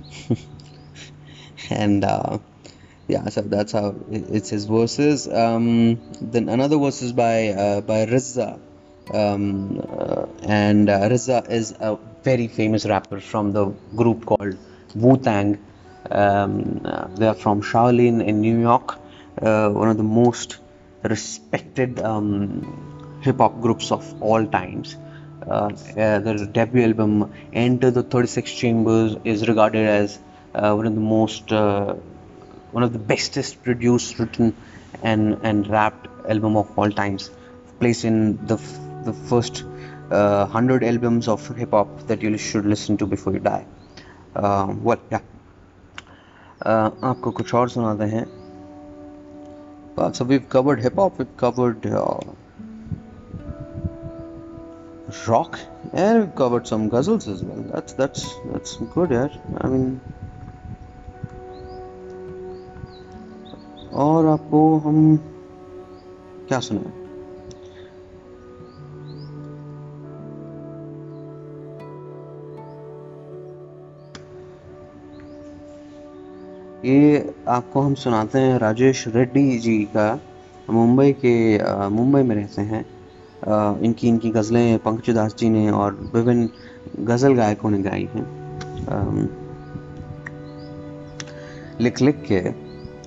and 1.72 2.04
uh, 2.04 2.38
yeah, 3.08 3.28
so 3.30 3.42
that's 3.42 3.72
how 3.72 3.96
it's 4.12 4.50
his 4.50 4.66
verses. 4.66 5.28
Um, 5.28 6.00
then 6.22 6.48
another 6.48 6.78
verse 6.78 7.02
is 7.02 7.12
by 7.12 7.48
uh, 7.50 7.82
by 7.82 8.06
RZA, 8.06 8.60
um, 9.14 9.80
uh, 9.80 10.26
and 10.44 10.90
uh, 10.90 11.00
RZA 11.00 11.50
is 11.50 11.76
a 11.80 11.98
very 12.24 12.48
famous 12.48 12.86
rapper 12.86 13.20
from 13.20 13.52
the 13.52 13.66
group 13.96 14.26
called 14.26 14.58
Wu 14.96 15.18
Tang. 15.18 15.58
Um, 16.10 16.82
uh, 16.86 17.08
they 17.16 17.28
are 17.28 17.36
from 17.36 17.62
Shaolin 17.62 18.26
in 18.26 18.42
New 18.42 18.60
York, 18.60 18.98
uh, 19.42 19.70
one 19.70 19.90
of 19.90 19.98
the 19.98 20.04
most 20.04 20.58
respected 21.04 22.00
um, 22.00 23.20
hip 23.22 23.38
hop 23.38 23.62
groups 23.62 23.92
of 23.92 24.22
all 24.22 24.46
times. 24.46 24.96
Uh, 25.46 25.70
uh, 25.98 26.20
their 26.20 26.46
debut 26.46 26.84
album, 26.84 27.34
Enter 27.54 27.92
the 27.92 28.04
36 28.04 28.52
Chambers, 28.52 29.18
is 29.24 29.48
regarded 29.48 29.88
as 29.88 30.20
one 30.54 30.86
of 30.86 30.94
the 30.96 31.02
most, 31.02 31.52
one 31.52 32.84
of 32.84 32.94
the 32.94 33.00
bestest 33.00 33.64
produced, 33.64 34.20
written, 34.20 34.56
and 35.04 35.40
and 35.44 35.68
rapped 35.68 36.08
album 36.28 36.58
of 36.58 36.78
all 36.78 36.92
times. 36.92 37.32
Placed 37.80 38.04
in 38.04 38.46
the 38.46 38.58
the 39.05 39.13
first 39.13 39.65
uh, 40.11 40.47
100 40.47 40.85
albums 40.85 41.29
of 41.29 41.47
hip 41.57 41.71
hop 41.71 42.07
that 42.07 42.23
you 42.23 42.37
should 42.39 42.67
listen 42.67 42.97
to 42.97 43.07
before 43.07 43.33
you 43.33 43.41
die. 43.41 43.67
Uh, 44.35 44.75
well, 44.83 45.01
yeah. 45.11 45.21
आपको 46.67 47.31
कुछ 47.31 47.55
और 47.55 47.69
सुनाते 47.69 48.05
हैं 48.05 48.27
so 50.13 50.25
we've 50.25 50.49
covered 50.49 50.81
hip 50.81 50.97
hop 50.97 51.19
we've 51.19 51.37
covered 51.37 51.87
uh, 51.87 52.19
rock 55.29 55.59
and 55.93 56.21
we've 56.21 56.35
covered 56.35 56.67
some 56.67 56.89
ghazals 56.91 57.29
as 57.29 57.45
well 57.45 57.63
that's 57.75 57.93
that's 57.93 58.25
that's 58.47 58.77
good 58.97 59.11
yeah 59.11 59.29
i 59.61 59.69
mean 59.69 60.01
और 64.05 64.27
आपको 64.27 64.67
हम 64.85 65.17
क्या 66.49 66.61
सुनाए 66.61 66.98
ये 76.86 77.34
आपको 77.48 77.82
हम 77.82 77.94
सुनाते 77.94 78.40
हैं 78.40 78.58
राजेश 78.60 79.04
रेड्डी 79.08 79.58
जी 79.60 79.78
का, 79.96 80.20
मुंबई 80.70 81.12
के 81.26 81.90
मुंबई 81.90 82.22
में 82.24 82.36
रहते 82.36 82.62
हैं। 82.62 82.86
इनकी 83.82 84.08
इनकी 84.08 84.30
गज़लें 84.30 84.78
पंकज 84.80 85.10
दास 85.10 85.36
जी 85.40 85.50
ने 85.50 85.70
और 85.72 86.00
विभिन्न 86.16 87.06
गज़ल 87.06 87.34
गायकों 87.34 87.70
ने 87.70 87.82
गाई 87.82 88.08
हैं। 88.16 89.28
लिख 91.82 92.02
लिख 92.02 92.24
के, 92.28 92.40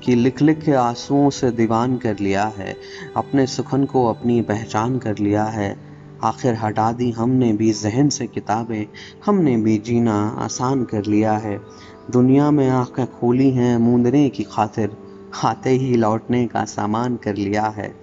कि 0.05 0.15
लिख 0.15 0.43
लिख 0.43 0.61
के 0.65 0.73
आंसुओं 0.73 1.31
से 1.31 1.51
दीवान 1.51 1.97
कर 1.97 2.19
लिया 2.19 2.45
है, 2.59 2.77
अपने 3.17 3.47
सुखन 3.47 3.85
को 3.85 4.07
अपनी 4.07 4.41
पहचान 4.43 4.99
कर 4.99 5.19
लिया 5.19 5.45
है। 5.45 5.77
आखिर 6.25 6.55
हटा 6.55 6.91
दी 6.93 7.11
हमने 7.11 7.53
भी 7.53 7.73
जहन 7.73 8.09
से 8.09 8.27
किताबें, 8.27 8.87
हमने 9.27 9.57
भी 9.57 9.77
जीना 9.79 10.19
आसान 10.39 10.85
कर 10.85 11.05
लिया 11.05 11.33
है। 11.37 11.61
दुनिया 12.11 12.51
में 12.51 12.71
आँखें 12.71 13.07
खोली 13.07 13.51
हैं, 13.51 13.79
मूंदने 13.79 14.29
की 14.29 14.43
खातिर 14.43 14.97
आते 15.45 15.71
ही 15.71 15.97
लौटने 15.97 16.47
का 16.47 16.65
सामान 16.65 17.17
कर 17.17 17.35
लिया 17.35 17.63
है। 17.63 17.95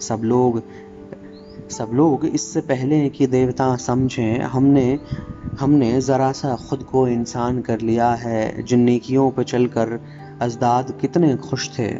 सब 0.00 0.20
लोग 0.24 0.62
सब 1.70 1.90
लोग 1.94 2.26
इससे 2.26 2.60
पहले 2.60 3.08
कि 3.08 3.26
देवता 3.26 3.76
समझें, 3.76 4.40
हमने 4.40 4.98
हमने 5.60 6.00
ज़रा 6.00 6.32
सा 6.32 6.56
खुद 6.56 6.82
को 6.82 7.08
इंसान 7.08 7.60
कर 7.60 7.80
लिया 7.80 8.10
है। 8.10 8.62
जिन 8.62 8.80
नेकियों 8.80 9.30
पर 9.30 9.42
चलकर 9.42 10.00
अजदाद 10.40 10.98
कितने 11.00 11.36
खुश 11.36 11.78
थे। 11.78 11.96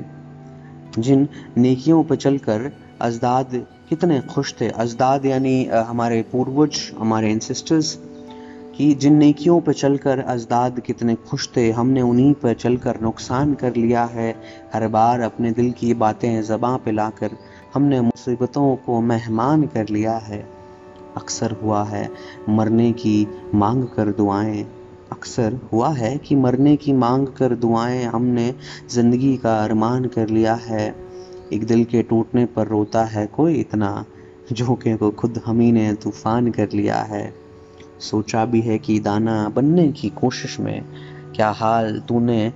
जिन 0.98 1.28
नेकियों 1.56 2.04
पर 2.04 2.16
चलकर 2.16 2.72
अजदाद 3.00 3.66
कितने 3.88 4.20
खुश 4.20 4.54
थे। 4.60 4.68
अजदाद 4.68 5.26
यानी 5.26 5.64
हमारे 5.64 6.22
पूर्वज, 6.22 6.92
हमारे 6.98 7.30
इंसिस्टर्स 7.30 8.07
कि 8.78 8.94
जिन 8.94 9.14
नेकियों 9.14 9.60
पर 9.60 9.72
चलकर 9.72 10.18
अजदाद 10.18 10.78
कितने 10.80 11.14
खुश 11.14 11.48
थे, 11.56 11.70
हमने 11.70 12.00
उन्हीं 12.00 12.32
पर 12.32 12.54
चलकर 12.54 13.00
नुकसान 13.02 13.54
कर 13.54 13.76
लिया 13.76 14.04
है। 14.04 14.34
हर 14.74 14.86
बार 14.88 15.20
अपने 15.20 15.50
दिल 15.50 15.70
की 15.72 15.94
बातें 15.94 16.42
ज़बाँ 16.42 16.76
पे 16.78 16.92
लाकर 16.92 17.30
हमने 17.74 18.00
मुसीबतों 18.00 18.76
को 18.76 19.00
मेहमान 19.00 19.66
कर 19.66 19.88
लिया 19.88 20.16
है। 20.16 20.38
अक्सर 21.16 21.52
हुआ 21.52 21.82
है 21.84 22.08
मरने 22.48 22.90
की 22.92 23.26
मांग 23.54 23.82
कर 23.86 24.12
दुआएँ। 24.12 24.62
अक्सर 25.12 25.58
हुआ 25.72 25.88
है 25.92 26.16
कि 26.18 26.36
मरने 26.36 26.76
की 26.76 26.92
मांग 26.92 27.26
कर 27.26 27.54
दुआएँ 27.54 28.04
हमने 28.04 28.54
ज़िंदगी 28.90 29.36
का 29.36 29.58
अरमान 29.64 30.04
कर 30.04 30.28
लिया 30.28 30.54
है। 30.54 30.94
एक 31.52 31.66
दिल 31.66 31.84
के 31.84 32.02
टूटने 32.02 32.44
पर 32.46 32.66
रोता 32.66 33.04
है 33.04 33.26
कोई 33.26 33.54
इतना, 33.54 34.04
झोंके 34.52 34.96
को 34.96 35.10
खुद 35.10 35.42
हम 35.46 35.60
ही 35.60 35.72
ने 35.72 35.92
तूफ़ान 35.94 36.50
कर 36.50 36.68
लिया 36.74 37.02
है। 37.02 37.47
सोचा 38.00 38.44
भी 38.44 38.60
है 38.60 38.78
कि 38.78 39.00
दाना 39.00 39.48
बनने 39.48 39.92
की 39.92 40.08
कोशिश 40.08 40.60
में, 40.60 40.84
क्या 41.36 41.50
हाल 41.50 42.00
तूने, 42.00 42.52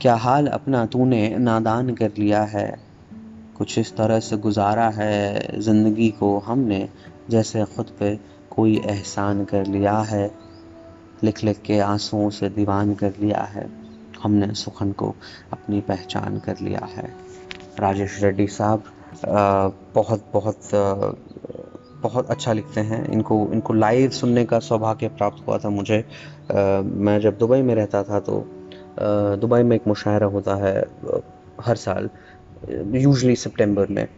क्या 0.00 0.14
हाल 0.14 0.46
अपना 0.46 0.86
तूने 0.86 1.36
नादान 1.38 1.94
कर 1.94 2.12
लिया 2.18 2.42
है? 2.42 2.78
कुछ 3.56 3.78
इस 3.78 3.96
तरह 3.96 4.20
से 4.20 4.36
गुजारा 4.36 4.88
है 4.88 5.60
ज़िंदगी 5.60 6.08
को 6.08 6.38
हमने, 6.38 6.88
जैसे 7.30 7.64
ख़ुद 7.64 7.86
पे 7.98 8.18
कोई 8.50 8.76
एहसान 8.86 9.44
कर 9.44 9.66
लिया 9.66 9.98
है? 9.98 10.30
लिख 11.24 11.44
लिख 11.44 11.62
के 11.62 11.78
आंसुओं 11.78 12.30
से 12.30 12.48
दीवान 12.48 12.94
कर 12.94 13.12
लिया 13.20 13.40
है। 13.40 13.70
हमने 14.22 14.54
सुखन 14.54 14.92
को 14.92 15.14
अपनी 15.52 15.80
पहचान 15.80 16.38
कर 16.38 16.56
लिया 16.62 16.88
है। 16.96 17.14
राजेश 17.80 18.22
रेड्डी 18.22 18.46
साहब 18.46 18.84
बहुत 19.94 20.30
बहुत 20.32 20.60
बहुत 22.02 22.30
अच्छा 22.30 22.52
लिखते 22.52 22.80
हैं। 22.80 23.04
इनको 23.08 23.36
इनको 23.52 23.72
लाइव 23.74 24.10
सुनने 24.10 24.44
का 24.44 24.58
सौभाग्य 24.60 25.08
प्राप्त 25.08 25.46
हुआ 25.46 25.58
था 25.58 25.68
मुझे। 25.70 25.98
आ, 25.98 26.80
मैं 26.82 27.18
जब 27.20 27.38
दुबई 27.38 27.62
में 27.62 27.74
रहता 27.74 28.02
था 28.02 28.20
तो 28.20 28.44
दुबई 29.40 29.62
में 29.62 29.74
एक 29.76 29.86
मुशायरा 29.88 30.26
होता 30.26 30.54
है 30.56 30.74
हर 31.60 31.76
साल 31.76 32.08
यूजली 32.96 33.36
सितंबर 33.36 33.86
में। 33.88 34.02
आ, 34.02 34.08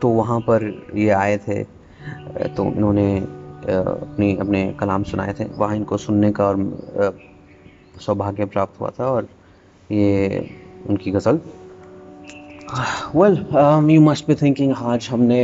तो 0.00 0.08
वहाँ 0.08 0.40
पर 0.40 0.64
ये 0.94 1.10
आए 1.10 1.36
थे। 1.38 1.62
तो 2.48 2.64
इन्होंने 2.66 3.18
अपनी 3.18 4.36
अपने 4.36 4.62
कलाम 4.80 5.02
सुनाए 5.04 5.34
थे। 5.40 5.44
वहाँ 5.56 5.76
इनको 5.76 5.96
सुनने 5.96 6.30
का 6.32 6.46
और 6.46 7.18
सौभाग्य 8.00 8.44
प्राप्त 8.46 8.80
हुआ 8.80 8.90
था 8.90 9.06
और 9.06 9.28
ये 9.90 10.48
उनकी 10.88 11.10
गज़ल 11.10 11.40
well 13.15 13.45
you 13.91 14.01
must 14.01 14.27
be 14.27 14.35
thinking 14.41 14.73
आज 14.77 15.07
हमने 15.11 15.41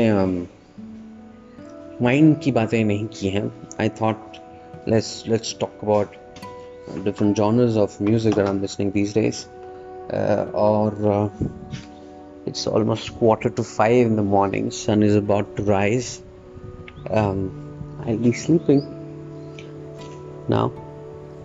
माइंड 2.01 2.35
um, 2.35 2.43
की 2.43 2.51
बातें 2.51 2.83
नहीं 2.83 3.05
की 3.19 3.29
हैं 3.29 3.51
I 3.81 3.89
thought 4.01 4.37
let's 4.89 5.23
let's 5.27 5.55
talk 5.59 5.79
about 5.83 6.15
different 7.03 7.37
genres 7.37 7.77
of 7.77 7.99
music 8.01 8.35
that 8.35 8.47
I'm 8.47 8.61
listening 8.61 8.91
these 8.91 9.13
days. 9.13 9.47
Uh, 10.11 10.47
or 10.53 11.11
uh, 11.11 11.29
it's 12.45 12.67
almost 12.67 13.13
quarter 13.17 13.49
to 13.49 13.63
five 13.63 14.05
in 14.05 14.15
the 14.15 14.23
morning. 14.23 14.69
Sun 14.71 15.03
is 15.03 15.15
about 15.15 15.55
to 15.55 15.63
rise. 15.63 16.21
Um, 17.09 18.01
I'll 18.05 18.17
be 18.17 18.33
sleeping 18.33 18.81
now 20.49 20.71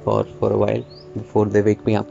for 0.05 0.25
for 0.25 0.53
a 0.53 0.59
while 0.59 0.85
before 1.15 1.47
they 1.47 1.63
wake 1.63 1.85
me 1.87 1.95
up 1.95 2.09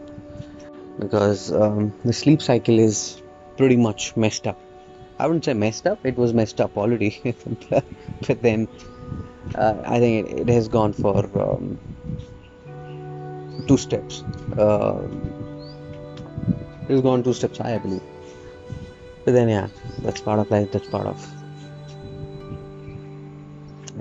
because 0.99 1.51
um, 1.51 1.93
the 2.05 2.13
sleep 2.13 2.41
cycle 2.41 2.79
is 2.79 3.20
pretty 3.56 3.76
much 3.76 4.16
messed 4.16 4.46
up. 4.46 4.58
I 5.18 5.26
wouldn't 5.26 5.44
say 5.44 5.54
messed 5.54 5.86
up, 5.86 6.04
it 6.04 6.16
was 6.16 6.32
messed 6.34 6.60
up 6.60 6.76
already. 6.76 7.20
but 7.70 8.42
then 8.42 8.68
uh, 9.54 9.74
I 9.84 9.98
think 10.00 10.28
it, 10.28 10.40
it, 10.40 10.48
has 10.48 10.68
gone 10.68 10.92
for 10.92 11.18
um, 11.40 11.78
two 13.68 13.76
steps. 13.76 14.22
Uh, 14.56 15.02
it 16.82 16.90
has 16.90 17.00
gone 17.02 17.22
two 17.22 17.32
steps 17.32 17.58
high, 17.58 17.74
I 17.74 17.78
believe. 17.78 18.02
But 19.24 19.32
then, 19.32 19.48
yeah, 19.48 19.68
that's 19.98 20.20
part 20.20 20.40
of 20.40 20.50
life, 20.50 20.72
that's 20.72 20.88
part 20.88 21.06
of 21.06 21.42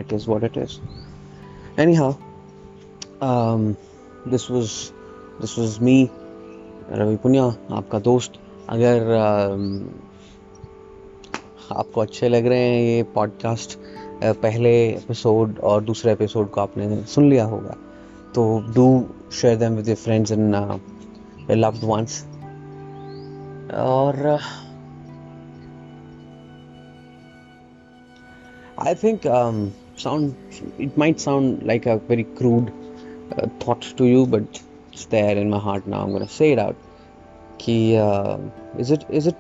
it 0.02 0.12
is 0.12 0.28
what 0.28 0.44
it 0.44 0.58
is. 0.58 0.80
Anyhow, 1.78 2.18
um, 3.22 3.78
this 4.26 4.50
was 4.50 4.94
this 5.40 5.58
was 5.58 5.80
me, 5.80 6.10
Ravi 6.90 7.18
Punia, 7.18 7.58
your 7.70 7.84
friend. 7.84 8.51
अगर 8.72 9.12
आपको 11.72 12.02
अच्छे 12.02 12.30
लग 12.30 12.46
रहे 12.46 12.60
हैं 12.60 12.82
ये 12.82 13.04
podcast 13.04 13.78
पहले 14.24 14.70
episode 14.90 15.60
और 15.60 15.84
दूसरे 15.84 16.12
एपिसोड 16.12 16.50
को 16.50 16.62
आपने 16.62 17.04
सुन 17.04 17.30
लिया 17.30 17.46
होगा 17.46 17.76
तो 18.36 18.44
do 18.76 18.86
share 19.32 19.56
them 19.56 19.74
with 19.74 19.96
friends 19.96 20.32
and 20.32 20.56
loved 21.52 21.84
ones 21.84 22.24
और 23.74 24.40
I 28.80 28.96
think 28.96 29.22
sound 29.98 30.34
it 30.82 30.98
might 31.00 31.20
sound 31.20 31.64
like 31.64 31.88
a 31.88 31.96
very 32.10 32.24
crude 32.24 32.72
thought 33.68 33.86
to 33.98 34.06
you 34.06 34.26
but 34.26 34.64
there 35.12 35.38
in 35.38 35.50
my 35.50 35.60
heart 35.60 35.88
now 35.88 36.26
say 36.26 36.52
it 36.54 36.60
out 36.60 36.76
Ki, 37.62 37.96
uh, 37.98 38.38
is 38.84 38.92
it 38.98 39.06
is 39.22 39.28
it 39.32 39.36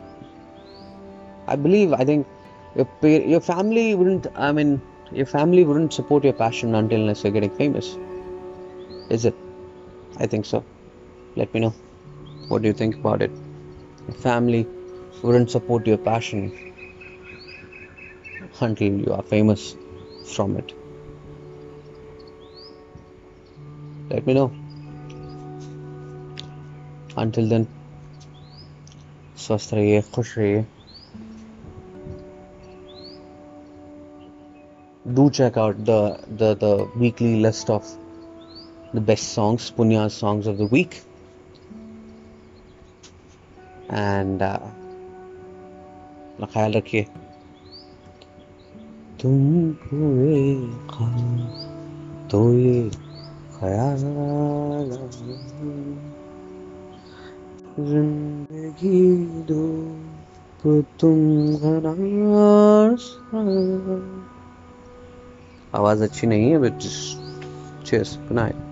i 1.48 1.56
believe 1.66 1.94
i 1.94 2.06
think 2.10 2.28
your 3.36 3.42
family 3.48 3.86
wouldn't 4.00 4.28
i 4.48 4.52
mean 4.58 4.80
your 5.20 5.26
family 5.26 5.64
wouldn't 5.66 5.94
support 5.94 6.24
your 6.24 6.34
passion 6.34 6.74
until 6.76 7.00
you're 7.00 7.32
getting 7.32 7.56
famous. 7.58 7.98
Is 9.10 9.26
it? 9.26 9.36
I 10.18 10.26
think 10.26 10.46
so. 10.46 10.64
Let 11.36 11.54
me 11.54 11.60
know. 11.60 11.74
What 12.48 12.62
do 12.62 12.70
you 12.70 12.74
think 12.74 12.96
about 12.96 13.22
it? 13.22 13.32
Your 14.08 14.16
family 14.16 14.66
wouldn't 15.22 15.52
support 15.52 15.86
your 15.86 15.98
passion 15.98 16.54
until 18.62 18.94
you 19.04 19.12
are 19.12 19.22
famous 19.24 19.76
from 20.26 20.56
it. 20.56 20.74
Let 24.10 24.26
me 24.26 24.34
know. 24.34 24.54
Until 27.18 27.50
then 27.50 27.68
स्वस्थ 29.42 29.74
रहिए 29.74 30.02
खुश 30.16 30.38
रहिए 30.38 30.66
do 35.06 35.30
check 35.30 35.58
out 35.58 35.76
the 35.90 35.92
the 36.40 36.58
the 36.64 36.92
weekly 36.98 37.42
list 37.42 37.70
of 37.70 37.96
the 38.96 39.00
best 39.08 39.26
songs 39.26 39.70
Punia 39.78 40.08
songs 40.18 40.48
of 40.48 40.58
the 40.58 40.70
week 40.74 40.90
and 43.92 44.42
अपना 44.42 46.46
ख्याल 46.54 46.74
रखिए। 46.74 47.06
तुम 49.22 49.72
तो 52.32 52.40
ये 52.54 52.90
ख्याल 53.58 54.02
ज़िंदगी 57.80 59.16
दो 59.42 60.82
तुम 61.00 61.20
आवाज़ 65.76 66.04
अच्छी 66.04 66.28
नहीं 66.28 66.52
है 66.52 66.58
बट 66.58 66.78
चेस 67.86 68.20
बनाए 68.32 68.71